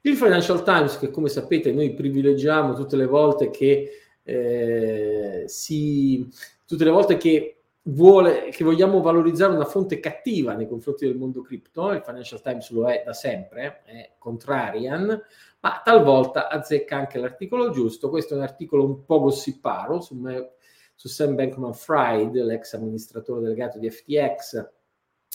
Il 0.00 0.16
Financial 0.16 0.62
Times, 0.62 0.98
che 0.98 1.10
come 1.10 1.28
sapete 1.28 1.72
noi 1.72 1.92
privilegiamo 1.92 2.74
tutte 2.74 2.96
le 2.96 3.06
volte 3.06 3.50
che 3.50 3.90
eh, 4.22 5.44
si 5.46 6.26
tutte 6.64 6.84
le 6.84 6.90
volte 6.90 7.16
che 7.16 7.58
vuole, 7.82 8.50
che 8.50 8.64
vogliamo 8.64 9.00
valorizzare 9.00 9.54
una 9.54 9.64
fonte 9.64 10.00
cattiva 10.00 10.54
nei 10.54 10.68
confronti 10.68 11.06
del 11.06 11.16
mondo 11.16 11.42
cripto, 11.42 11.92
il 11.92 12.02
Financial 12.02 12.40
Times 12.40 12.70
lo 12.70 12.88
è 12.88 13.02
da 13.04 13.12
sempre, 13.12 13.82
è 13.84 14.12
contrarian, 14.18 15.20
ma 15.60 15.80
talvolta 15.84 16.48
azzecca 16.48 16.96
anche 16.96 17.18
l'articolo 17.18 17.70
giusto. 17.70 18.08
Questo 18.08 18.34
è 18.34 18.36
un 18.36 18.42
articolo 18.42 18.84
un 18.84 19.04
po' 19.04 19.20
gossiparo 19.20 20.00
su, 20.00 20.14
me, 20.16 20.52
su 20.94 21.08
Sam 21.08 21.34
Bankman 21.34 21.74
Fried, 21.74 22.34
l'ex 22.34 22.74
amministratore 22.74 23.40
delegato 23.40 23.78
di 23.78 23.90
FTX, 23.90 24.68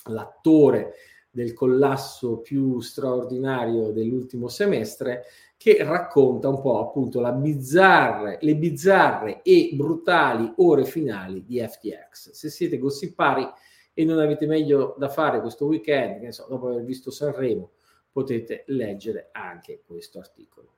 l'attore 0.06 0.94
del 1.30 1.54
collasso 1.54 2.40
più 2.42 2.80
straordinario 2.80 3.92
dell'ultimo 3.92 4.48
semestre, 4.48 5.26
che 5.58 5.78
racconta 5.84 6.50
un 6.50 6.62
po' 6.62 6.80
appunto 6.80 7.22
bizzarre, 7.34 8.38
le 8.42 8.56
bizzarre 8.56 9.42
e 9.42 9.72
brutali 9.74 10.54
ore 10.58 10.86
finali 10.86 11.44
di 11.44 11.60
FTX. 11.60 12.32
Se 12.32 12.50
siete 12.50 12.78
gossipari 12.78 13.50
e 13.94 14.06
non 14.06 14.20
avete 14.20 14.46
meglio 14.46 14.96
da 14.98 15.10
fare 15.10 15.42
questo 15.42 15.66
weekend, 15.66 16.20
che 16.22 16.32
so, 16.32 16.46
dopo 16.50 16.68
aver 16.68 16.84
visto 16.84 17.12
Sanremo, 17.12 17.72
potete 18.14 18.64
leggere 18.68 19.30
anche 19.34 19.82
questo 19.86 20.20
articolo. 20.20 20.76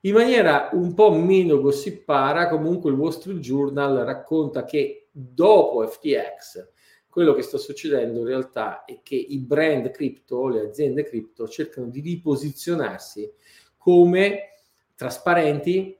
In 0.00 0.14
maniera 0.14 0.70
un 0.72 0.94
po' 0.94 1.12
meno 1.12 1.60
gossipara, 1.60 2.48
comunque 2.48 2.90
il 2.90 2.96
Wall 2.96 3.10
Street 3.10 3.40
Journal 3.40 4.04
racconta 4.04 4.64
che 4.64 5.08
dopo 5.10 5.86
FTX 5.86 6.74
quello 7.16 7.32
che 7.32 7.40
sta 7.40 7.56
succedendo 7.56 8.20
in 8.20 8.26
realtà 8.26 8.84
è 8.84 9.00
che 9.02 9.14
i 9.14 9.38
brand 9.38 9.90
cripto, 9.90 10.48
le 10.48 10.60
aziende 10.60 11.02
cripto 11.02 11.48
cercano 11.48 11.88
di 11.88 12.00
riposizionarsi 12.00 13.32
come 13.78 14.50
trasparenti, 14.94 15.98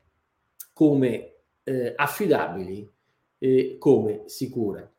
come 0.74 1.36
eh, 1.64 1.94
affidabili 1.96 2.86
e 3.38 3.76
come 3.78 4.24
sicure. 4.26 4.95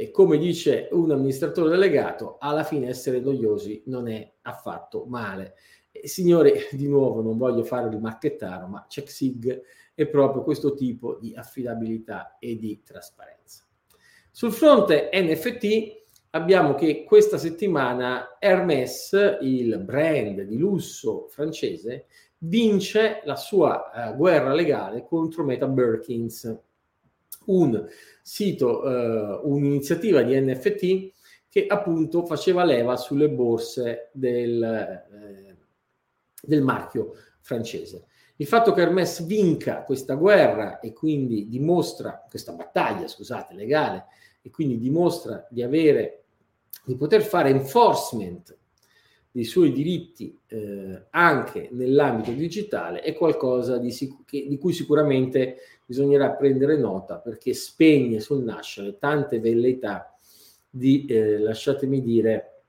E 0.00 0.12
come 0.12 0.38
dice 0.38 0.88
un 0.92 1.10
amministratore 1.10 1.70
delegato, 1.70 2.36
alla 2.38 2.62
fine 2.62 2.86
essere 2.86 3.18
noiosi 3.18 3.82
non 3.86 4.06
è 4.06 4.34
affatto 4.42 5.06
male. 5.06 5.54
E, 5.90 6.06
signori, 6.06 6.52
di 6.70 6.86
nuovo 6.86 7.20
non 7.20 7.36
voglio 7.36 7.64
fare 7.64 7.88
il 7.88 7.98
marchettaro, 7.98 8.68
ma 8.68 8.86
CheckSig 8.88 9.60
è 9.96 10.06
proprio 10.06 10.44
questo 10.44 10.74
tipo 10.74 11.16
di 11.16 11.34
affidabilità 11.34 12.36
e 12.38 12.56
di 12.56 12.80
trasparenza. 12.84 13.64
Sul 14.30 14.52
fronte 14.52 15.10
NFT 15.12 16.02
abbiamo 16.30 16.76
che 16.76 17.02
questa 17.02 17.36
settimana 17.36 18.36
Hermès, 18.38 19.38
il 19.40 19.80
brand 19.80 20.42
di 20.42 20.58
lusso 20.58 21.26
francese, 21.26 22.06
vince 22.38 23.22
la 23.24 23.34
sua 23.34 23.90
uh, 23.92 24.16
guerra 24.16 24.54
legale 24.54 25.04
contro 25.04 25.42
Meta 25.42 25.66
Birkins, 25.66 26.66
un 27.48 27.86
sito, 28.22 28.82
uh, 28.82 29.40
un'iniziativa 29.50 30.22
di 30.22 30.38
NFT 30.38 31.12
che 31.48 31.66
appunto 31.66 32.24
faceva 32.24 32.64
leva 32.64 32.96
sulle 32.96 33.30
borse 33.30 34.10
del, 34.12 35.06
uh, 35.10 35.54
del 36.42 36.62
marchio 36.62 37.14
francese. 37.40 38.06
Il 38.36 38.46
fatto 38.46 38.72
che 38.72 38.82
Hermès 38.82 39.24
vinca 39.26 39.82
questa 39.82 40.14
guerra 40.14 40.78
e 40.78 40.92
quindi 40.92 41.48
dimostra, 41.48 42.24
questa 42.28 42.52
battaglia, 42.52 43.08
scusate, 43.08 43.54
legale, 43.54 44.06
e 44.42 44.50
quindi 44.50 44.78
dimostra 44.78 45.46
di 45.50 45.62
avere, 45.62 46.24
di 46.84 46.94
poter 46.94 47.22
fare 47.22 47.50
enforcement 47.50 48.56
dei 49.30 49.44
suoi 49.44 49.72
diritti 49.72 50.38
eh, 50.46 51.06
anche 51.10 51.68
nell'ambito 51.72 52.30
digitale 52.32 53.00
è 53.00 53.14
qualcosa 53.14 53.78
di, 53.78 53.90
sic- 53.90 54.24
che, 54.24 54.46
di, 54.48 54.58
cui 54.58 54.72
sicuramente 54.72 55.56
bisognerà 55.88 56.32
prendere 56.32 56.76
nota 56.76 57.16
perché 57.16 57.54
spegne 57.54 58.20
sul 58.20 58.44
nascere 58.44 58.98
tante 58.98 59.40
velleità 59.40 60.14
di, 60.68 61.06
eh, 61.06 61.38
lasciatemi 61.38 62.02
dire, 62.02 62.64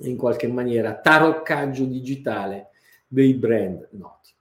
in 0.00 0.16
qualche 0.16 0.46
maniera, 0.46 0.94
taroccaggio 0.94 1.84
digitale 1.86 2.68
dei 3.08 3.34
brand 3.34 3.88
noti. 3.92 4.32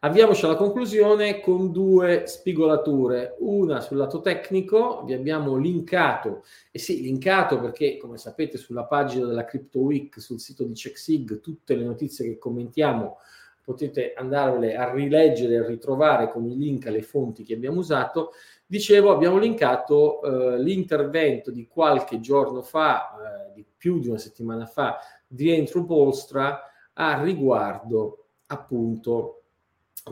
Avviamoci 0.00 0.44
alla 0.44 0.56
conclusione 0.56 1.38
con 1.40 1.70
due 1.70 2.24
spigolature, 2.26 3.36
una 3.38 3.80
sul 3.80 3.98
lato 3.98 4.20
tecnico, 4.20 5.04
vi 5.04 5.12
abbiamo 5.12 5.56
linkato, 5.56 6.42
e 6.72 6.80
sì, 6.80 7.00
linkato 7.00 7.60
perché 7.60 7.96
come 7.96 8.18
sapete 8.18 8.58
sulla 8.58 8.86
pagina 8.86 9.24
della 9.26 9.44
Crypto 9.44 9.78
Week, 9.78 10.20
sul 10.20 10.40
sito 10.40 10.64
di 10.64 10.74
CheckSig, 10.74 11.38
tutte 11.38 11.76
le 11.76 11.84
notizie 11.84 12.24
che 12.24 12.38
commentiamo 12.38 13.18
potete 13.66 14.12
andarle 14.14 14.76
a 14.76 14.92
rileggere 14.92 15.56
e 15.56 15.66
ritrovare 15.66 16.30
con 16.30 16.46
i 16.46 16.56
link 16.56 16.86
alle 16.86 17.02
fonti 17.02 17.42
che 17.42 17.54
abbiamo 17.54 17.80
usato. 17.80 18.30
Dicevo, 18.64 19.10
abbiamo 19.10 19.38
linkato 19.38 20.22
eh, 20.22 20.62
l'intervento 20.62 21.50
di 21.50 21.66
qualche 21.66 22.20
giorno 22.20 22.62
fa, 22.62 23.48
eh, 23.48 23.52
di 23.54 23.66
più 23.76 23.98
di 23.98 24.06
una 24.06 24.18
settimana 24.18 24.66
fa, 24.66 24.98
di 25.26 25.50
Entro 25.50 25.84
Polstra 25.84 26.60
a 26.92 27.20
riguardo 27.20 28.26
appunto 28.46 29.42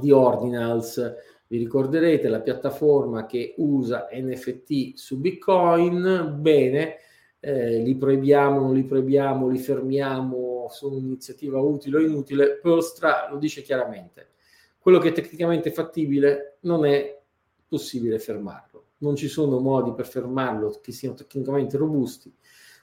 di 0.00 0.11
Ordinals. 0.11 1.14
Vi 1.46 1.56
ricorderete 1.56 2.26
la 2.28 2.40
piattaforma 2.40 3.25
che 3.25 3.54
usa 3.58 4.08
NFT 4.11 4.94
su 4.94 5.20
Bitcoin? 5.20 6.38
Bene, 6.40 6.96
eh, 7.38 7.78
li 7.78 7.94
proibiamo, 7.94 8.58
non 8.58 8.75
li 8.75 8.82
proibiamo, 8.82 9.46
li 9.46 9.58
fermiamo, 9.58 10.53
sono 10.71 10.97
un'iniziativa 10.97 11.61
utile 11.61 11.99
o 11.99 12.00
inutile? 12.00 12.59
Polstra 12.59 13.28
lo 13.30 13.38
dice 13.38 13.62
chiaramente. 13.62 14.30
Quello 14.78 14.99
che 14.99 15.09
è 15.09 15.12
tecnicamente 15.12 15.71
fattibile 15.71 16.59
non 16.61 16.85
è 16.85 17.21
possibile 17.66 18.18
fermarlo. 18.18 18.88
Non 18.99 19.16
ci 19.16 19.28
sono 19.28 19.59
modi 19.59 19.92
per 19.94 20.06
fermarlo 20.06 20.78
che 20.83 20.92
siano 20.92 21.14
tecnicamente 21.14 21.76
robusti. 21.76 22.33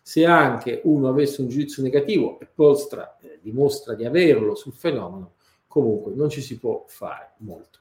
Se 0.01 0.25
anche 0.25 0.81
uno 0.85 1.09
avesse 1.09 1.41
un 1.41 1.47
giudizio 1.47 1.83
negativo, 1.83 2.39
e 2.39 2.47
Polstra 2.47 3.17
eh, 3.19 3.39
dimostra 3.41 3.93
di 3.93 4.05
averlo 4.05 4.55
sul 4.55 4.73
fenomeno, 4.73 5.35
comunque 5.67 6.13
non 6.15 6.29
ci 6.29 6.41
si 6.41 6.57
può 6.57 6.83
fare 6.87 7.33
molto. 7.37 7.80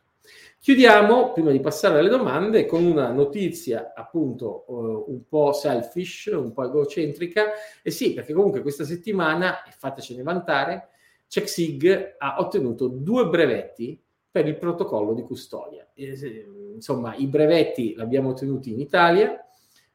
Chiudiamo, 0.59 1.33
prima 1.33 1.53
di 1.53 1.61
passare 1.61 1.99
alle 1.99 2.11
domande, 2.11 2.67
con 2.67 2.85
una 2.85 3.11
notizia 3.13 3.93
appunto 3.95 4.65
uh, 4.67 5.05
un 5.09 5.27
po' 5.27 5.53
selfish, 5.53 6.31
un 6.35 6.53
po' 6.53 6.65
egocentrica, 6.65 7.53
e 7.83 7.91
sì, 7.91 8.13
perché 8.13 8.35
comunque 8.35 8.61
questa 8.61 8.85
settimana, 8.85 9.65
e 9.65 9.71
fatecene 9.71 10.23
vantare, 10.23 10.89
CheckSig 11.29 12.17
ha 12.19 12.37
ottenuto 12.41 12.89
due 12.89 13.27
brevetti 13.29 13.99
per 14.31 14.47
il 14.47 14.59
protocollo 14.59 15.15
di 15.15 15.23
custodia. 15.23 15.89
E, 15.95 16.47
insomma, 16.75 17.15
i 17.15 17.27
brevetti 17.27 17.95
li 17.95 18.01
abbiamo 18.01 18.29
ottenuti 18.31 18.71
in 18.71 18.81
Italia, 18.81 19.43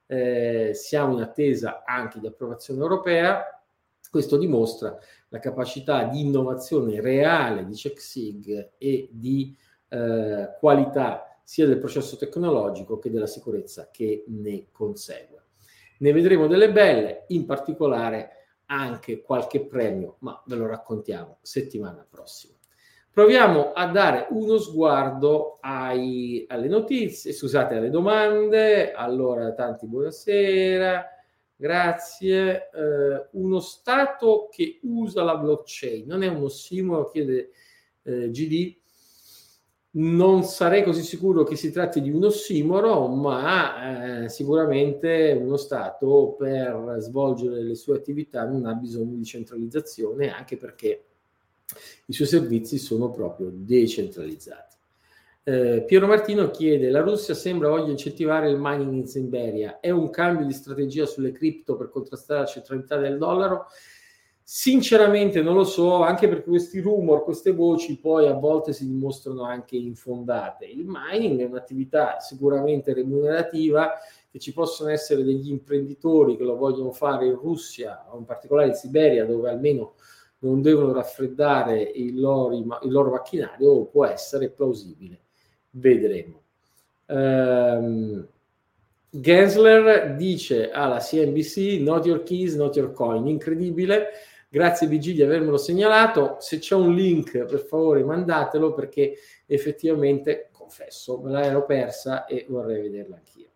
eh, 0.07 0.71
siamo 0.73 1.13
in 1.13 1.21
attesa 1.21 1.83
anche 1.85 2.19
di 2.19 2.25
approvazione 2.25 2.81
europea, 2.81 3.43
questo 4.09 4.37
dimostra 4.37 4.97
la 5.27 5.39
capacità 5.39 6.05
di 6.05 6.21
innovazione 6.21 7.01
reale 7.01 7.65
di 7.65 7.73
CheckSig 7.73 8.71
e 8.77 9.09
di 9.11 9.55
eh, 9.95 10.55
qualità 10.59 11.39
sia 11.43 11.65
del 11.65 11.77
processo 11.77 12.17
tecnologico 12.17 12.99
che 12.99 13.09
della 13.09 13.27
sicurezza 13.27 13.89
che 13.91 14.25
ne 14.27 14.67
consegue. 14.71 15.43
Ne 15.99 16.11
vedremo 16.11 16.47
delle 16.47 16.71
belle, 16.71 17.25
in 17.27 17.45
particolare 17.45 18.31
anche 18.65 19.21
qualche 19.21 19.65
premio, 19.65 20.17
ma 20.19 20.41
ve 20.47 20.55
lo 20.55 20.67
raccontiamo 20.67 21.37
settimana 21.41 22.05
prossima. 22.09 22.53
Proviamo 23.11 23.71
a 23.71 23.87
dare 23.87 24.27
uno 24.31 24.57
sguardo 24.57 25.57
ai, 25.61 26.45
alle 26.49 26.67
notizie, 26.67 27.31
scusate, 27.31 27.75
alle 27.75 27.89
domande. 27.89 28.91
Allora, 28.91 29.53
tanti 29.53 29.87
buonasera. 29.87 31.05
Grazie. 31.55 32.69
Eh, 32.73 33.27
uno 33.31 33.59
Stato 33.61 34.49
che 34.51 34.79
usa 34.81 35.23
la 35.23 35.37
blockchain 35.37 36.05
non 36.05 36.23
è 36.23 36.27
uno 36.27 36.45
ossimoro, 36.45 37.07
chiede 37.07 37.51
eh, 38.03 38.29
GD. 38.31 38.83
Non 39.97 40.43
sarei 40.43 40.83
così 40.83 41.01
sicuro 41.03 41.43
che 41.43 41.55
si 41.55 41.71
tratti 41.71 42.01
di 42.01 42.09
un 42.09 42.25
ossimoro, 42.25 43.07
ma 43.07 44.23
eh, 44.23 44.29
sicuramente 44.29 45.37
uno 45.39 45.55
Stato 45.55 46.35
per 46.37 46.97
svolgere 46.99 47.63
le 47.63 47.75
sue 47.75 47.95
attività 47.95 48.45
non 48.45 48.65
ha 48.65 48.73
bisogno 48.73 49.15
di 49.15 49.23
centralizzazione, 49.23 50.33
anche 50.33 50.57
perché 50.57 51.03
i 52.07 52.13
suoi 52.13 52.27
servizi 52.27 52.77
sono 52.77 53.09
proprio 53.09 53.49
decentralizzati. 53.53 54.75
Eh, 55.43 55.83
Piero 55.87 56.07
Martino 56.07 56.51
chiede: 56.51 56.89
La 56.89 57.01
Russia 57.01 57.33
sembra 57.33 57.69
voglia 57.69 57.91
incentivare 57.91 58.49
il 58.49 58.57
mining 58.59 58.93
in 58.93 59.07
Siberia. 59.07 59.79
È 59.79 59.91
un 59.91 60.09
cambio 60.09 60.45
di 60.45 60.53
strategia 60.53 61.05
sulle 61.05 61.31
cripto 61.31 61.77
per 61.77 61.89
contrastare 61.89 62.41
la 62.41 62.47
centralità 62.47 62.97
del 62.97 63.17
dollaro? 63.17 63.67
Sinceramente 64.47 65.41
non 65.41 65.55
lo 65.55 65.63
so, 65.63 66.03
anche 66.03 66.27
perché 66.27 66.49
questi 66.49 66.79
rumor, 66.79 67.23
queste 67.23 67.51
voci 67.51 67.97
poi 67.99 68.27
a 68.27 68.33
volte 68.33 68.73
si 68.73 68.85
dimostrano 68.85 69.43
anche 69.43 69.75
infondate. 69.75 70.65
Il 70.65 70.85
mining 70.85 71.41
è 71.41 71.45
un'attività 71.45 72.19
sicuramente 72.19 72.93
remunerativa, 72.93 73.93
che 74.29 74.37
ci 74.37 74.53
possono 74.53 74.91
essere 74.91 75.23
degli 75.23 75.49
imprenditori 75.49 76.37
che 76.37 76.43
lo 76.43 76.57
vogliono 76.57 76.91
fare 76.91 77.25
in 77.25 77.35
Russia, 77.35 78.05
in 78.15 78.25
particolare 78.25 78.67
in 78.67 78.75
Siberia, 78.75 79.25
dove 79.25 79.49
almeno 79.49 79.93
non 80.39 80.61
devono 80.61 80.93
raffreddare 80.93 81.81
il 81.81 82.19
loro, 82.19 82.53
il 82.55 82.91
loro 82.91 83.09
macchinario, 83.09 83.85
può 83.85 84.05
essere 84.05 84.49
plausibile 84.49 85.21
vedremo. 85.75 86.41
Um, 87.07 88.27
Gensler 89.09 90.15
dice 90.15 90.71
alla 90.71 90.99
CNBC 90.99 91.79
not 91.81 92.05
your 92.05 92.23
keys, 92.23 92.55
not 92.55 92.75
your 92.75 92.91
coin. 92.91 93.27
Incredibile. 93.27 94.09
Grazie 94.55 94.87
BG 94.87 95.11
di 95.11 95.21
avermelo 95.21 95.57
segnalato. 95.57 96.37
Se 96.39 96.59
c'è 96.59 96.75
un 96.75 96.95
link, 96.95 97.43
per 97.43 97.59
favore, 97.59 98.05
mandatelo 98.05 98.73
perché 98.73 99.15
effettivamente, 99.45 100.47
confesso, 100.53 101.19
me 101.19 101.31
l'ero 101.33 101.65
persa 101.65 102.23
e 102.23 102.45
vorrei 102.47 102.83
vederla 102.83 103.17
anch'io. 103.17 103.49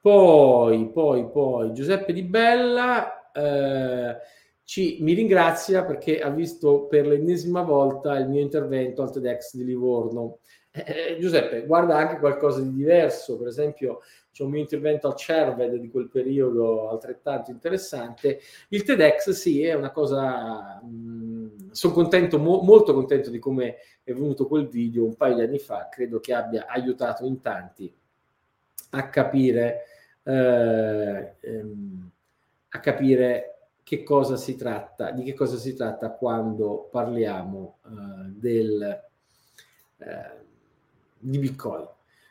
Poi, 0.00 0.92
poi, 0.92 1.28
poi, 1.30 1.72
Giuseppe 1.72 2.12
Di 2.12 2.22
Bella 2.22 3.32
eh, 3.32 4.18
ci, 4.62 4.98
mi 5.00 5.14
ringrazia 5.14 5.84
perché 5.84 6.20
ha 6.20 6.30
visto 6.30 6.86
per 6.86 7.08
l'ennesima 7.08 7.62
volta 7.62 8.16
il 8.18 8.28
mio 8.28 8.42
intervento 8.42 9.02
al 9.02 9.10
TEDx 9.10 9.56
di 9.56 9.64
Livorno. 9.64 10.38
Eh, 10.72 11.16
Giuseppe, 11.18 11.66
guarda 11.66 11.96
anche 11.96 12.18
qualcosa 12.18 12.60
di 12.60 12.72
diverso, 12.72 13.36
per 13.36 13.48
esempio 13.48 14.02
c'è 14.30 14.44
un 14.44 14.50
mio 14.50 14.60
intervento 14.60 15.08
al 15.08 15.16
CERVED 15.16 15.74
di 15.74 15.90
quel 15.90 16.08
periodo 16.08 16.88
altrettanto 16.90 17.50
interessante. 17.50 18.38
Il 18.68 18.84
TEDx 18.84 19.30
sì, 19.30 19.64
è 19.64 19.74
una 19.74 19.90
cosa, 19.90 20.80
mh, 20.80 21.72
sono 21.72 21.92
contento, 21.92 22.38
mo, 22.38 22.60
molto 22.60 22.94
contento 22.94 23.30
di 23.30 23.40
come 23.40 23.78
è 24.04 24.12
venuto 24.12 24.46
quel 24.46 24.68
video 24.68 25.04
un 25.04 25.16
paio 25.16 25.34
di 25.34 25.42
anni 25.42 25.58
fa, 25.58 25.88
credo 25.90 26.20
che 26.20 26.32
abbia 26.32 26.66
aiutato 26.68 27.24
in 27.26 27.40
tanti 27.40 27.92
a 28.90 29.08
capire, 29.08 29.84
eh, 30.22 31.34
ehm, 31.40 32.10
a 32.68 32.78
capire 32.80 33.58
che 33.82 34.04
cosa 34.04 34.36
si 34.36 34.54
tratta, 34.54 35.10
di 35.10 35.24
che 35.24 35.34
cosa 35.34 35.56
si 35.56 35.74
tratta 35.74 36.10
quando 36.10 36.88
parliamo 36.92 37.78
eh, 37.86 37.88
del... 38.38 39.02
Eh, 39.98 40.48
di 41.20 41.38
Bitcoin. 41.38 41.86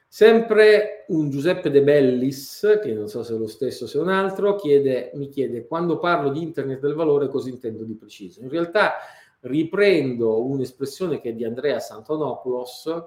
Sempre 0.07 1.05
un 1.09 1.29
Giuseppe 1.29 1.69
De 1.69 1.83
Bellis, 1.83 2.79
che 2.81 2.93
non 2.93 3.07
so 3.07 3.23
se 3.23 3.35
è 3.35 3.37
lo 3.37 3.47
stesso 3.47 3.83
o 3.83 3.87
se 3.87 3.99
è 3.99 4.01
un 4.01 4.09
altro, 4.09 4.55
chiede, 4.55 5.11
mi 5.13 5.29
chiede 5.29 5.67
quando 5.67 5.99
parlo 5.99 6.31
di 6.31 6.41
internet 6.41 6.79
del 6.79 6.95
valore 6.95 7.27
cosa 7.27 7.49
intendo 7.49 7.83
di 7.83 7.93
preciso. 7.93 8.41
In 8.41 8.49
realtà 8.49 8.93
riprendo 9.41 10.43
un'espressione 10.45 11.21
che 11.21 11.29
è 11.29 11.33
di 11.33 11.45
Andrea 11.45 11.79
Santonopoulos 11.79 13.05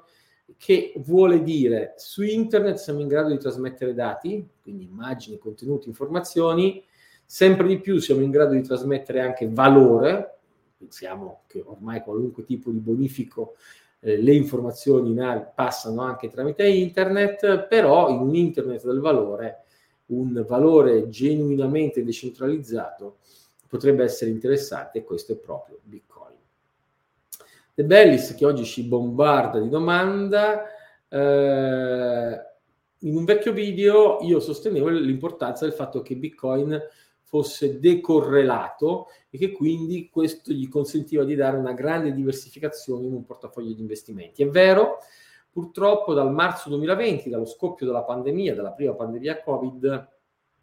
che 0.56 0.92
vuole 0.96 1.42
dire 1.42 1.94
su 1.96 2.22
internet 2.22 2.76
siamo 2.76 3.00
in 3.00 3.08
grado 3.08 3.30
di 3.30 3.38
trasmettere 3.38 3.94
dati, 3.94 4.46
quindi 4.62 4.84
immagini, 4.84 5.38
contenuti, 5.38 5.88
informazioni, 5.88 6.84
sempre 7.24 7.66
di 7.66 7.80
più 7.80 7.98
siamo 7.98 8.22
in 8.22 8.30
grado 8.30 8.52
di 8.52 8.62
trasmettere 8.62 9.20
anche 9.20 9.48
valore, 9.48 10.38
pensiamo 10.76 11.42
che 11.46 11.62
ormai 11.64 12.02
qualunque 12.02 12.44
tipo 12.44 12.70
di 12.70 12.78
bonifico 12.78 13.54
eh, 14.04 14.20
le 14.20 14.34
informazioni 14.34 15.14
passano 15.54 16.02
anche 16.02 16.28
tramite 16.28 16.66
internet, 16.66 17.66
però 17.68 18.10
in 18.10 18.18
un 18.18 18.34
internet 18.34 18.84
del 18.84 18.98
valore, 18.98 19.64
un 20.06 20.44
valore 20.46 21.08
genuinamente 21.08 22.02
decentralizzato 22.02 23.18
potrebbe 23.68 24.02
essere 24.02 24.30
interessante 24.30 24.98
e 24.98 25.04
questo 25.04 25.32
è 25.32 25.36
proprio 25.36 25.78
Bitcoin. 25.82 26.36
De 27.74 27.84
Bellis 27.84 28.34
che 28.34 28.44
oggi 28.44 28.64
ci 28.64 28.82
bombarda 28.82 29.60
di 29.60 29.68
domanda, 29.68 30.64
eh, 31.08 32.40
in 32.98 33.16
un 33.16 33.24
vecchio 33.24 33.52
video 33.52 34.18
io 34.22 34.40
sostenevo 34.40 34.88
l'importanza 34.88 35.64
del 35.64 35.74
fatto 35.74 36.02
che 36.02 36.16
Bitcoin 36.16 36.78
fosse 37.32 37.80
decorrelato 37.80 39.06
e 39.30 39.38
che 39.38 39.52
quindi 39.52 40.10
questo 40.10 40.52
gli 40.52 40.68
consentiva 40.68 41.24
di 41.24 41.34
dare 41.34 41.56
una 41.56 41.72
grande 41.72 42.12
diversificazione 42.12 43.06
in 43.06 43.14
un 43.14 43.24
portafoglio 43.24 43.72
di 43.72 43.80
investimenti. 43.80 44.42
È 44.42 44.48
vero, 44.48 44.98
purtroppo 45.50 46.12
dal 46.12 46.30
marzo 46.30 46.68
2020, 46.68 47.30
dallo 47.30 47.46
scoppio 47.46 47.86
della 47.86 48.02
pandemia, 48.02 48.54
della 48.54 48.72
prima 48.72 48.92
pandemia 48.92 49.40
Covid, 49.40 50.08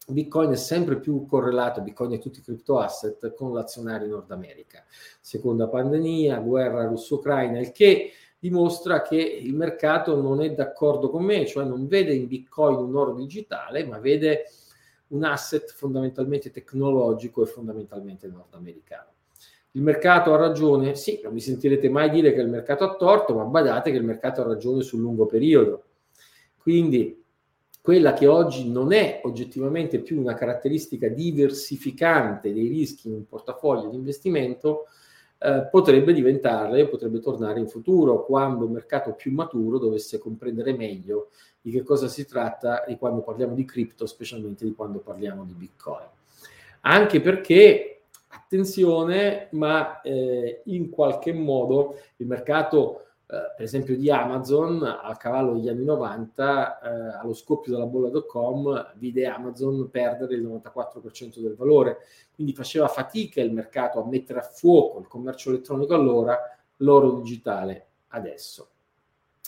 Bitcoin 0.09 0.51
è 0.51 0.55
sempre 0.55 0.99
più 0.99 1.25
correlato, 1.25 1.81
Bitcoin 1.81 2.13
e 2.13 2.19
tutti 2.19 2.37
i 2.37 2.43
crypto 2.43 2.77
asset, 2.77 3.33
con 3.33 3.51
l'azionario 3.51 4.07
Nord 4.07 4.29
America. 4.29 4.85
Seconda 5.19 5.67
pandemia, 5.67 6.37
guerra 6.37 6.85
russo-ucraina, 6.85 7.57
il 7.57 7.71
che 7.71 8.11
dimostra 8.37 9.01
che 9.01 9.17
il 9.17 9.55
mercato 9.55 10.21
non 10.21 10.39
è 10.43 10.51
d'accordo 10.51 11.09
con 11.09 11.23
me, 11.23 11.47
cioè 11.47 11.65
non 11.65 11.87
vede 11.87 12.13
in 12.13 12.27
Bitcoin 12.27 12.75
un 12.75 12.95
oro 12.95 13.13
digitale, 13.13 13.85
ma 13.85 13.97
vede 13.97 14.45
un 15.09 15.23
asset 15.23 15.71
fondamentalmente 15.73 16.51
tecnologico 16.51 17.43
e 17.43 17.47
fondamentalmente 17.47 18.27
nordamericano. 18.27 19.11
Il 19.71 19.81
mercato 19.83 20.33
ha 20.33 20.37
ragione? 20.37 20.95
Sì, 20.95 21.19
non 21.23 21.33
mi 21.33 21.41
sentirete 21.41 21.89
mai 21.89 22.09
dire 22.09 22.33
che 22.33 22.41
il 22.41 22.49
mercato 22.49 22.83
ha 22.83 22.95
torto, 22.95 23.35
ma 23.35 23.43
badate 23.43 23.91
che 23.91 23.97
il 23.97 24.03
mercato 24.03 24.41
ha 24.41 24.47
ragione 24.47 24.81
sul 24.81 24.99
lungo 24.99 25.25
periodo. 25.25 25.83
Quindi 26.57 27.23
quella 27.81 28.13
che 28.13 28.27
oggi 28.27 28.69
non 28.69 28.91
è 28.91 29.21
oggettivamente 29.23 29.99
più 29.99 30.19
una 30.19 30.33
caratteristica 30.33 31.07
diversificante 31.07 32.53
dei 32.53 32.67
rischi 32.67 33.07
in 33.07 33.13
un 33.13 33.27
portafoglio 33.27 33.89
di 33.89 33.95
investimento, 33.95 34.85
eh, 35.41 35.67
potrebbe 35.71 36.11
diventarle, 36.11 36.87
potrebbe 36.87 37.19
tornare 37.19 37.59
in 37.59 37.67
futuro, 37.67 38.25
quando 38.25 38.65
un 38.65 38.73
mercato 38.73 39.13
più 39.13 39.31
maturo 39.31 39.77
dovesse 39.77 40.17
comprendere 40.17 40.73
meglio 40.73 41.29
di 41.61 41.71
che 41.71 41.83
cosa 41.83 42.07
si 42.07 42.25
tratta 42.25 42.83
di 42.87 42.97
quando 42.97 43.21
parliamo 43.21 43.55
di 43.55 43.65
cripto, 43.65 44.05
specialmente 44.05 44.65
di 44.65 44.73
quando 44.73 44.99
parliamo 44.99 45.45
di 45.45 45.53
Bitcoin. 45.53 46.07
Anche 46.81 47.21
perché, 47.21 48.01
attenzione, 48.27 49.47
ma 49.51 50.01
eh, 50.01 50.61
in 50.65 50.89
qualche 50.89 51.33
modo 51.33 51.97
il 52.17 52.27
mercato 52.27 53.05
eh, 53.31 53.53
per 53.55 53.63
esempio 53.63 53.95
di 53.95 54.09
Amazon 54.09 54.81
a 54.81 55.15
cavallo 55.15 55.53
degli 55.53 55.69
anni 55.69 55.83
90, 55.83 56.79
eh, 56.79 57.19
allo 57.21 57.33
scoppio 57.35 57.71
della 57.71 57.85
bolla.com, 57.85 58.93
vide 58.95 59.27
Amazon 59.27 59.87
perdere 59.91 60.33
il 60.33 60.43
94% 60.47 61.39
del 61.39 61.55
valore, 61.55 61.99
quindi 62.33 62.55
faceva 62.55 62.87
fatica 62.87 63.39
il 63.39 63.53
mercato 63.53 64.01
a 64.01 64.07
mettere 64.07 64.39
a 64.39 64.41
fuoco 64.41 64.97
il 64.97 65.07
commercio 65.07 65.51
elettronico 65.51 65.93
allora, 65.93 66.39
l'oro 66.77 67.11
digitale 67.11 67.89
adesso. 68.07 68.69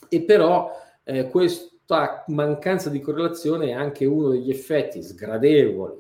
E 0.10 0.22
però 0.22 0.72
eh, 1.04 1.28
questa 1.30 2.24
mancanza 2.28 2.92
di 2.92 3.00
correlazione 3.00 3.70
è 3.70 3.74
anche 3.74 4.06
uno 4.06 4.30
degli 4.30 4.52
effetti 4.52 5.02
sgradevoli, 5.02 6.00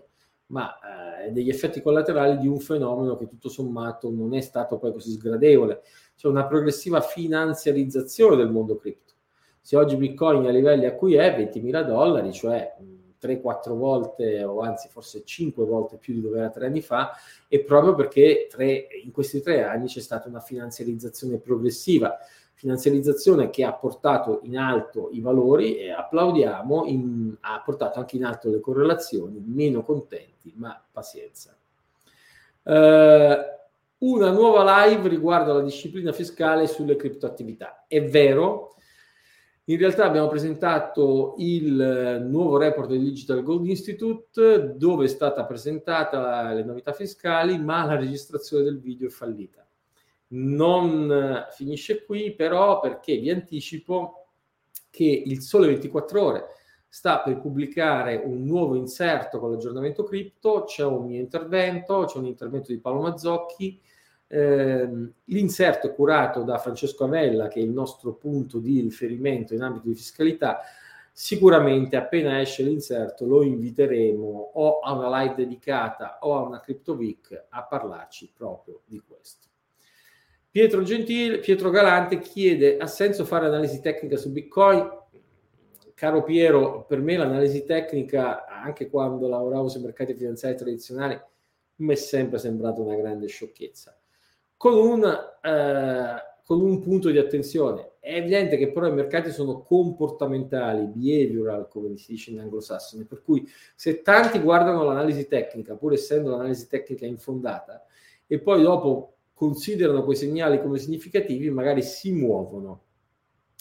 ma 0.52 1.24
eh, 1.26 1.32
degli 1.32 1.50
effetti 1.50 1.82
collaterali 1.82 2.38
di 2.38 2.48
un 2.48 2.60
fenomeno 2.60 3.16
che 3.16 3.28
tutto 3.28 3.50
sommato 3.50 4.12
non 4.12 4.36
è 4.36 4.42
stato 4.42 4.78
poi 4.78 4.92
così 4.92 5.12
sgradevole 5.12 5.82
c'è 6.16 6.28
una 6.28 6.46
progressiva 6.46 7.02
finanziarizzazione 7.02 8.36
del 8.36 8.52
mondo 8.52 8.78
cripto. 8.78 9.14
Se 9.60 9.76
oggi 9.76 9.96
Bitcoin 9.96 10.44
è 10.44 10.50
a 10.50 10.52
livelli 10.52 10.86
a 10.86 10.94
cui 10.94 11.16
è 11.16 11.36
20.000 11.36 11.84
dollari, 11.84 12.32
cioè 12.32 12.76
3-4 13.20 13.74
volte 13.76 14.44
o 14.44 14.62
anzi 14.62 14.88
forse 14.90 15.24
5 15.24 15.66
volte 15.66 15.98
più 15.98 16.14
di 16.14 16.22
dove 16.22 16.40
era 16.40 16.50
tre 16.50 16.66
anni 16.66 16.82
fa, 16.82 17.12
è 17.48 17.60
proprio 17.62 17.96
perché 17.96 18.48
tre, 18.50 18.88
in 19.04 19.12
questi 19.12 19.42
tre 19.42 19.64
anni 19.64 19.88
c'è 19.88 20.00
stata 20.00 20.28
una 20.28 20.40
finanziarizzazione 20.40 21.38
progressiva, 21.38 22.18
finanziarizzazione 22.54 23.50
che 23.50 23.64
ha 23.64 23.74
portato 23.74 24.42
in 24.44 24.58
alto 24.58 25.10
i 25.12 25.22
valori 25.22 25.78
e 25.78 25.92
applaudiamo, 25.92 26.86
in, 26.86 27.36
ha 27.40 27.62
portato 27.64 28.00
anche 28.00 28.18
in 28.18 28.26
alto 28.26 28.50
le 28.50 28.60
correlazioni, 28.60 29.44
meno 29.44 29.84
contenti, 29.84 30.31
ma 30.56 30.84
pazienza. 30.92 31.56
Uh, 32.64 33.60
una 34.00 34.32
nuova 34.32 34.86
live 34.86 35.08
riguardo 35.08 35.52
alla 35.52 35.62
disciplina 35.62 36.12
fiscale 36.12 36.68
sulle 36.68 36.96
criptoattività. 36.96 37.86
È 37.88 38.04
vero, 38.04 38.76
in 39.66 39.78
realtà 39.78 40.06
abbiamo 40.06 40.28
presentato 40.28 41.36
il 41.38 42.26
nuovo 42.28 42.58
report 42.58 42.90
del 42.90 43.04
Digital 43.04 43.44
Gold 43.44 43.68
Institute 43.68 44.74
dove 44.76 45.06
è 45.06 45.08
stata 45.08 45.46
presentata 45.46 46.52
le 46.52 46.64
novità 46.64 46.94
fiscali, 46.94 47.60
ma 47.60 47.86
la 47.86 47.96
registrazione 47.96 48.64
del 48.64 48.80
video 48.80 49.08
è 49.08 49.12
fallita. 49.12 49.66
Non 50.30 51.46
finisce 51.52 52.04
qui 52.04 52.34
però 52.34 52.80
perché 52.80 53.18
vi 53.18 53.30
anticipo 53.30 54.30
che 54.90 55.24
il 55.26 55.42
Sole 55.42 55.68
24 55.68 56.22
ore 56.24 56.46
sta 56.94 57.22
per 57.22 57.40
pubblicare 57.40 58.22
un 58.22 58.44
nuovo 58.44 58.76
inserto 58.76 59.40
con 59.40 59.52
l'aggiornamento 59.52 60.04
cripto, 60.04 60.66
c'è 60.66 60.84
un 60.84 61.06
mio 61.06 61.22
intervento, 61.22 62.04
c'è 62.04 62.18
un 62.18 62.26
intervento 62.26 62.74
di 62.74 62.80
Paolo 62.80 63.02
Mazzocchi 63.02 63.80
eh, 64.34 64.90
l'inserto 65.26 65.88
è 65.88 65.94
curato 65.94 66.44
da 66.44 66.58
Francesco 66.58 67.04
Avella, 67.04 67.50
che 67.50 67.60
è 67.60 67.64
il 67.64 67.70
nostro 67.70 68.14
punto 68.14 68.60
di 68.60 68.80
riferimento 68.80 69.54
in 69.54 69.62
ambito 69.62 69.90
di 69.90 69.94
fiscalità. 69.94 70.62
Sicuramente 71.12 71.98
appena 71.98 72.40
esce 72.40 72.64
l'inserto 72.64 73.26
lo 73.26 73.44
inviteremo 73.44 74.52
o 74.54 74.80
a 74.80 74.94
una 74.94 75.20
live 75.20 75.36
dedicata 75.36 76.20
o 76.22 76.38
a 76.38 76.44
una 76.44 76.62
Crypto 76.62 76.94
Week 76.94 77.48
a 77.50 77.64
parlarci 77.64 78.32
proprio 78.34 78.80
di 78.86 79.02
questo. 79.06 79.48
Pietro 80.50 80.82
Gentile, 80.84 81.40
Pietro 81.40 81.70
Galante 81.70 82.20
chiede: 82.20 82.78
ha 82.78 82.88
senso 82.88 83.26
fare 83.26 83.48
analisi 83.48 83.82
tecnica 83.82 84.16
su 84.16 84.32
Bitcoin? 84.32 85.00
Caro 86.02 86.24
Piero, 86.24 86.84
per 86.88 87.00
me 87.00 87.16
l'analisi 87.16 87.64
tecnica, 87.64 88.48
anche 88.48 88.90
quando 88.90 89.28
lavoravo 89.28 89.68
sui 89.68 89.84
mercati 89.84 90.16
finanziari 90.16 90.56
tradizionali, 90.56 91.16
mi 91.76 91.94
è 91.94 91.96
sempre 91.96 92.40
sembrata 92.40 92.82
una 92.82 92.96
grande 92.96 93.28
sciocchezza 93.28 93.96
con 94.58 94.74
un, 94.74 95.04
eh, 95.04 96.16
con 96.44 96.60
un 96.60 96.80
punto 96.80 97.12
di 97.12 97.20
attenzione. 97.20 97.92
È 98.00 98.16
evidente 98.16 98.58
che 98.58 98.72
però 98.72 98.88
i 98.88 98.94
mercati 98.94 99.30
sono 99.30 99.62
comportamentali, 99.62 100.88
behavioral, 100.88 101.68
come 101.68 101.96
si 101.98 102.14
dice 102.14 102.32
in 102.32 102.40
anglosassone, 102.40 103.06
per 103.06 103.22
cui 103.22 103.48
se 103.76 104.02
tanti 104.02 104.40
guardano 104.40 104.84
l'analisi 104.84 105.28
tecnica, 105.28 105.76
pur 105.76 105.94
essendo 105.94 106.32
l'analisi 106.32 106.68
tecnica 106.68 107.06
infondata, 107.06 107.86
e 108.26 108.40
poi 108.40 108.64
dopo 108.64 109.18
considerano 109.36 110.04
quei 110.04 110.18
segnali 110.18 110.60
come 110.64 110.80
significativi, 110.80 111.52
magari 111.52 111.84
si 111.84 112.12
muovono 112.12 112.86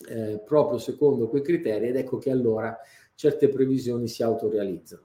eh, 0.08 0.40
proprio 0.44 0.78
secondo 0.78 1.28
quei 1.28 1.42
criteri 1.42 1.88
ed 1.88 1.96
ecco 1.96 2.18
che 2.18 2.30
allora 2.30 2.76
certe 3.14 3.48
previsioni 3.48 4.08
si 4.08 4.22
autorealizzano. 4.22 5.02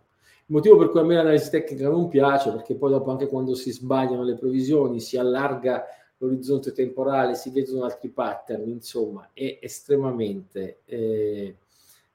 Il 0.47 0.53
motivo 0.53 0.77
per 0.77 0.89
cui 0.89 0.99
a 0.99 1.03
me 1.03 1.15
l'analisi 1.15 1.49
tecnica 1.49 1.89
non 1.89 2.07
piace, 2.07 2.51
perché 2.51 2.75
poi 2.75 2.91
dopo 2.91 3.09
anche 3.09 3.27
quando 3.27 3.55
si 3.55 3.71
sbagliano 3.71 4.23
le 4.23 4.35
previsioni, 4.35 4.99
si 4.99 5.17
allarga 5.17 5.83
l'orizzonte 6.17 6.71
temporale, 6.71 7.35
si 7.35 7.49
vedono 7.49 7.83
altri 7.83 8.09
pattern, 8.09 8.69
insomma, 8.69 9.31
è 9.33 9.57
estremamente, 9.61 10.79
eh, 10.85 11.55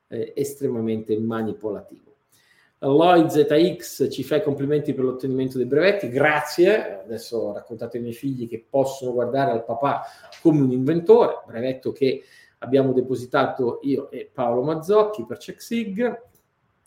è 0.06 0.32
estremamente 0.34 1.18
manipolativo. 1.18 2.08
Lloyd 2.82 3.26
ZX 3.26 4.10
ci 4.10 4.22
fa 4.22 4.36
i 4.36 4.42
complimenti 4.42 4.94
per 4.94 5.04
l'ottenimento 5.04 5.58
dei 5.58 5.66
brevetti, 5.66 6.08
grazie. 6.08 7.00
Adesso 7.02 7.36
ho 7.36 7.52
raccontato 7.52 7.96
ai 7.96 8.02
miei 8.02 8.14
figli 8.14 8.48
che 8.48 8.64
possono 8.66 9.12
guardare 9.12 9.50
al 9.50 9.64
papà 9.64 10.02
come 10.40 10.62
un 10.62 10.70
inventore, 10.70 11.42
brevetto 11.46 11.92
che 11.92 12.22
abbiamo 12.60 12.92
depositato 12.92 13.80
io 13.82 14.10
e 14.10 14.30
Paolo 14.32 14.62
Mazzocchi 14.62 15.24
per 15.26 15.38
CheckSig 15.38 16.28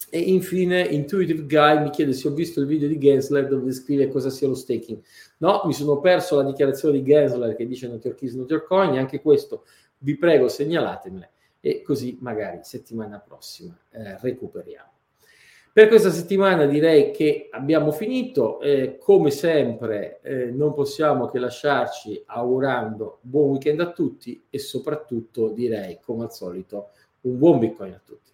e 0.10 0.20
infine 0.20 0.82
Intuitive 0.82 1.46
Guy 1.46 1.82
mi 1.82 1.90
chiede 1.90 2.14
se 2.14 2.28
ho 2.28 2.32
visto 2.32 2.60
il 2.60 2.68
video 2.68 2.88
di 2.88 2.98
Gensler 2.98 3.48
dove 3.48 3.64
descrive 3.64 4.10
cosa 4.10 4.30
sia 4.30 4.48
lo 4.48 4.56
staking. 4.56 5.02
No, 5.38 5.64
mi 5.66 5.74
sono 5.74 6.00
perso 6.00 6.36
la 6.36 6.44
dichiarazione 6.44 7.00
di 7.00 7.04
Gensler 7.04 7.56
che 7.56 7.66
dice 7.66 7.88
not 7.88 8.04
your 8.04 8.16
keys, 8.16 8.34
not 8.34 8.50
your 8.50 8.66
coin, 8.66 8.94
e 8.94 9.00
anche 9.00 9.22
questo 9.22 9.66
vi 10.00 10.18
prego 10.18 10.48
segnalatemele 10.48 11.32
e 11.60 11.82
così 11.82 12.18
magari 12.22 12.60
settimana 12.64 13.20
prossima 13.20 13.78
eh, 13.92 14.18
recuperiamo. 14.20 14.93
Per 15.74 15.88
questa 15.88 16.12
settimana 16.12 16.68
direi 16.68 17.10
che 17.10 17.48
abbiamo 17.50 17.92
finito, 17.92 18.62
eh, 18.62 19.00
come 19.00 19.32
sempre 19.32 20.20
eh, 20.22 20.52
non 20.52 20.76
possiamo 20.76 21.30
che 21.30 21.40
lasciarci 21.40 22.22
augurando 22.28 23.18
buon 23.22 23.50
weekend 23.50 23.80
a 23.80 23.92
tutti 23.92 24.46
e 24.52 24.60
soprattutto 24.60 25.50
direi 25.50 25.98
come 26.00 26.26
al 26.26 26.32
solito 26.32 26.90
un 27.22 27.40
buon 27.40 27.58
Bitcoin 27.58 27.94
a 27.94 28.02
tutti. 28.06 28.32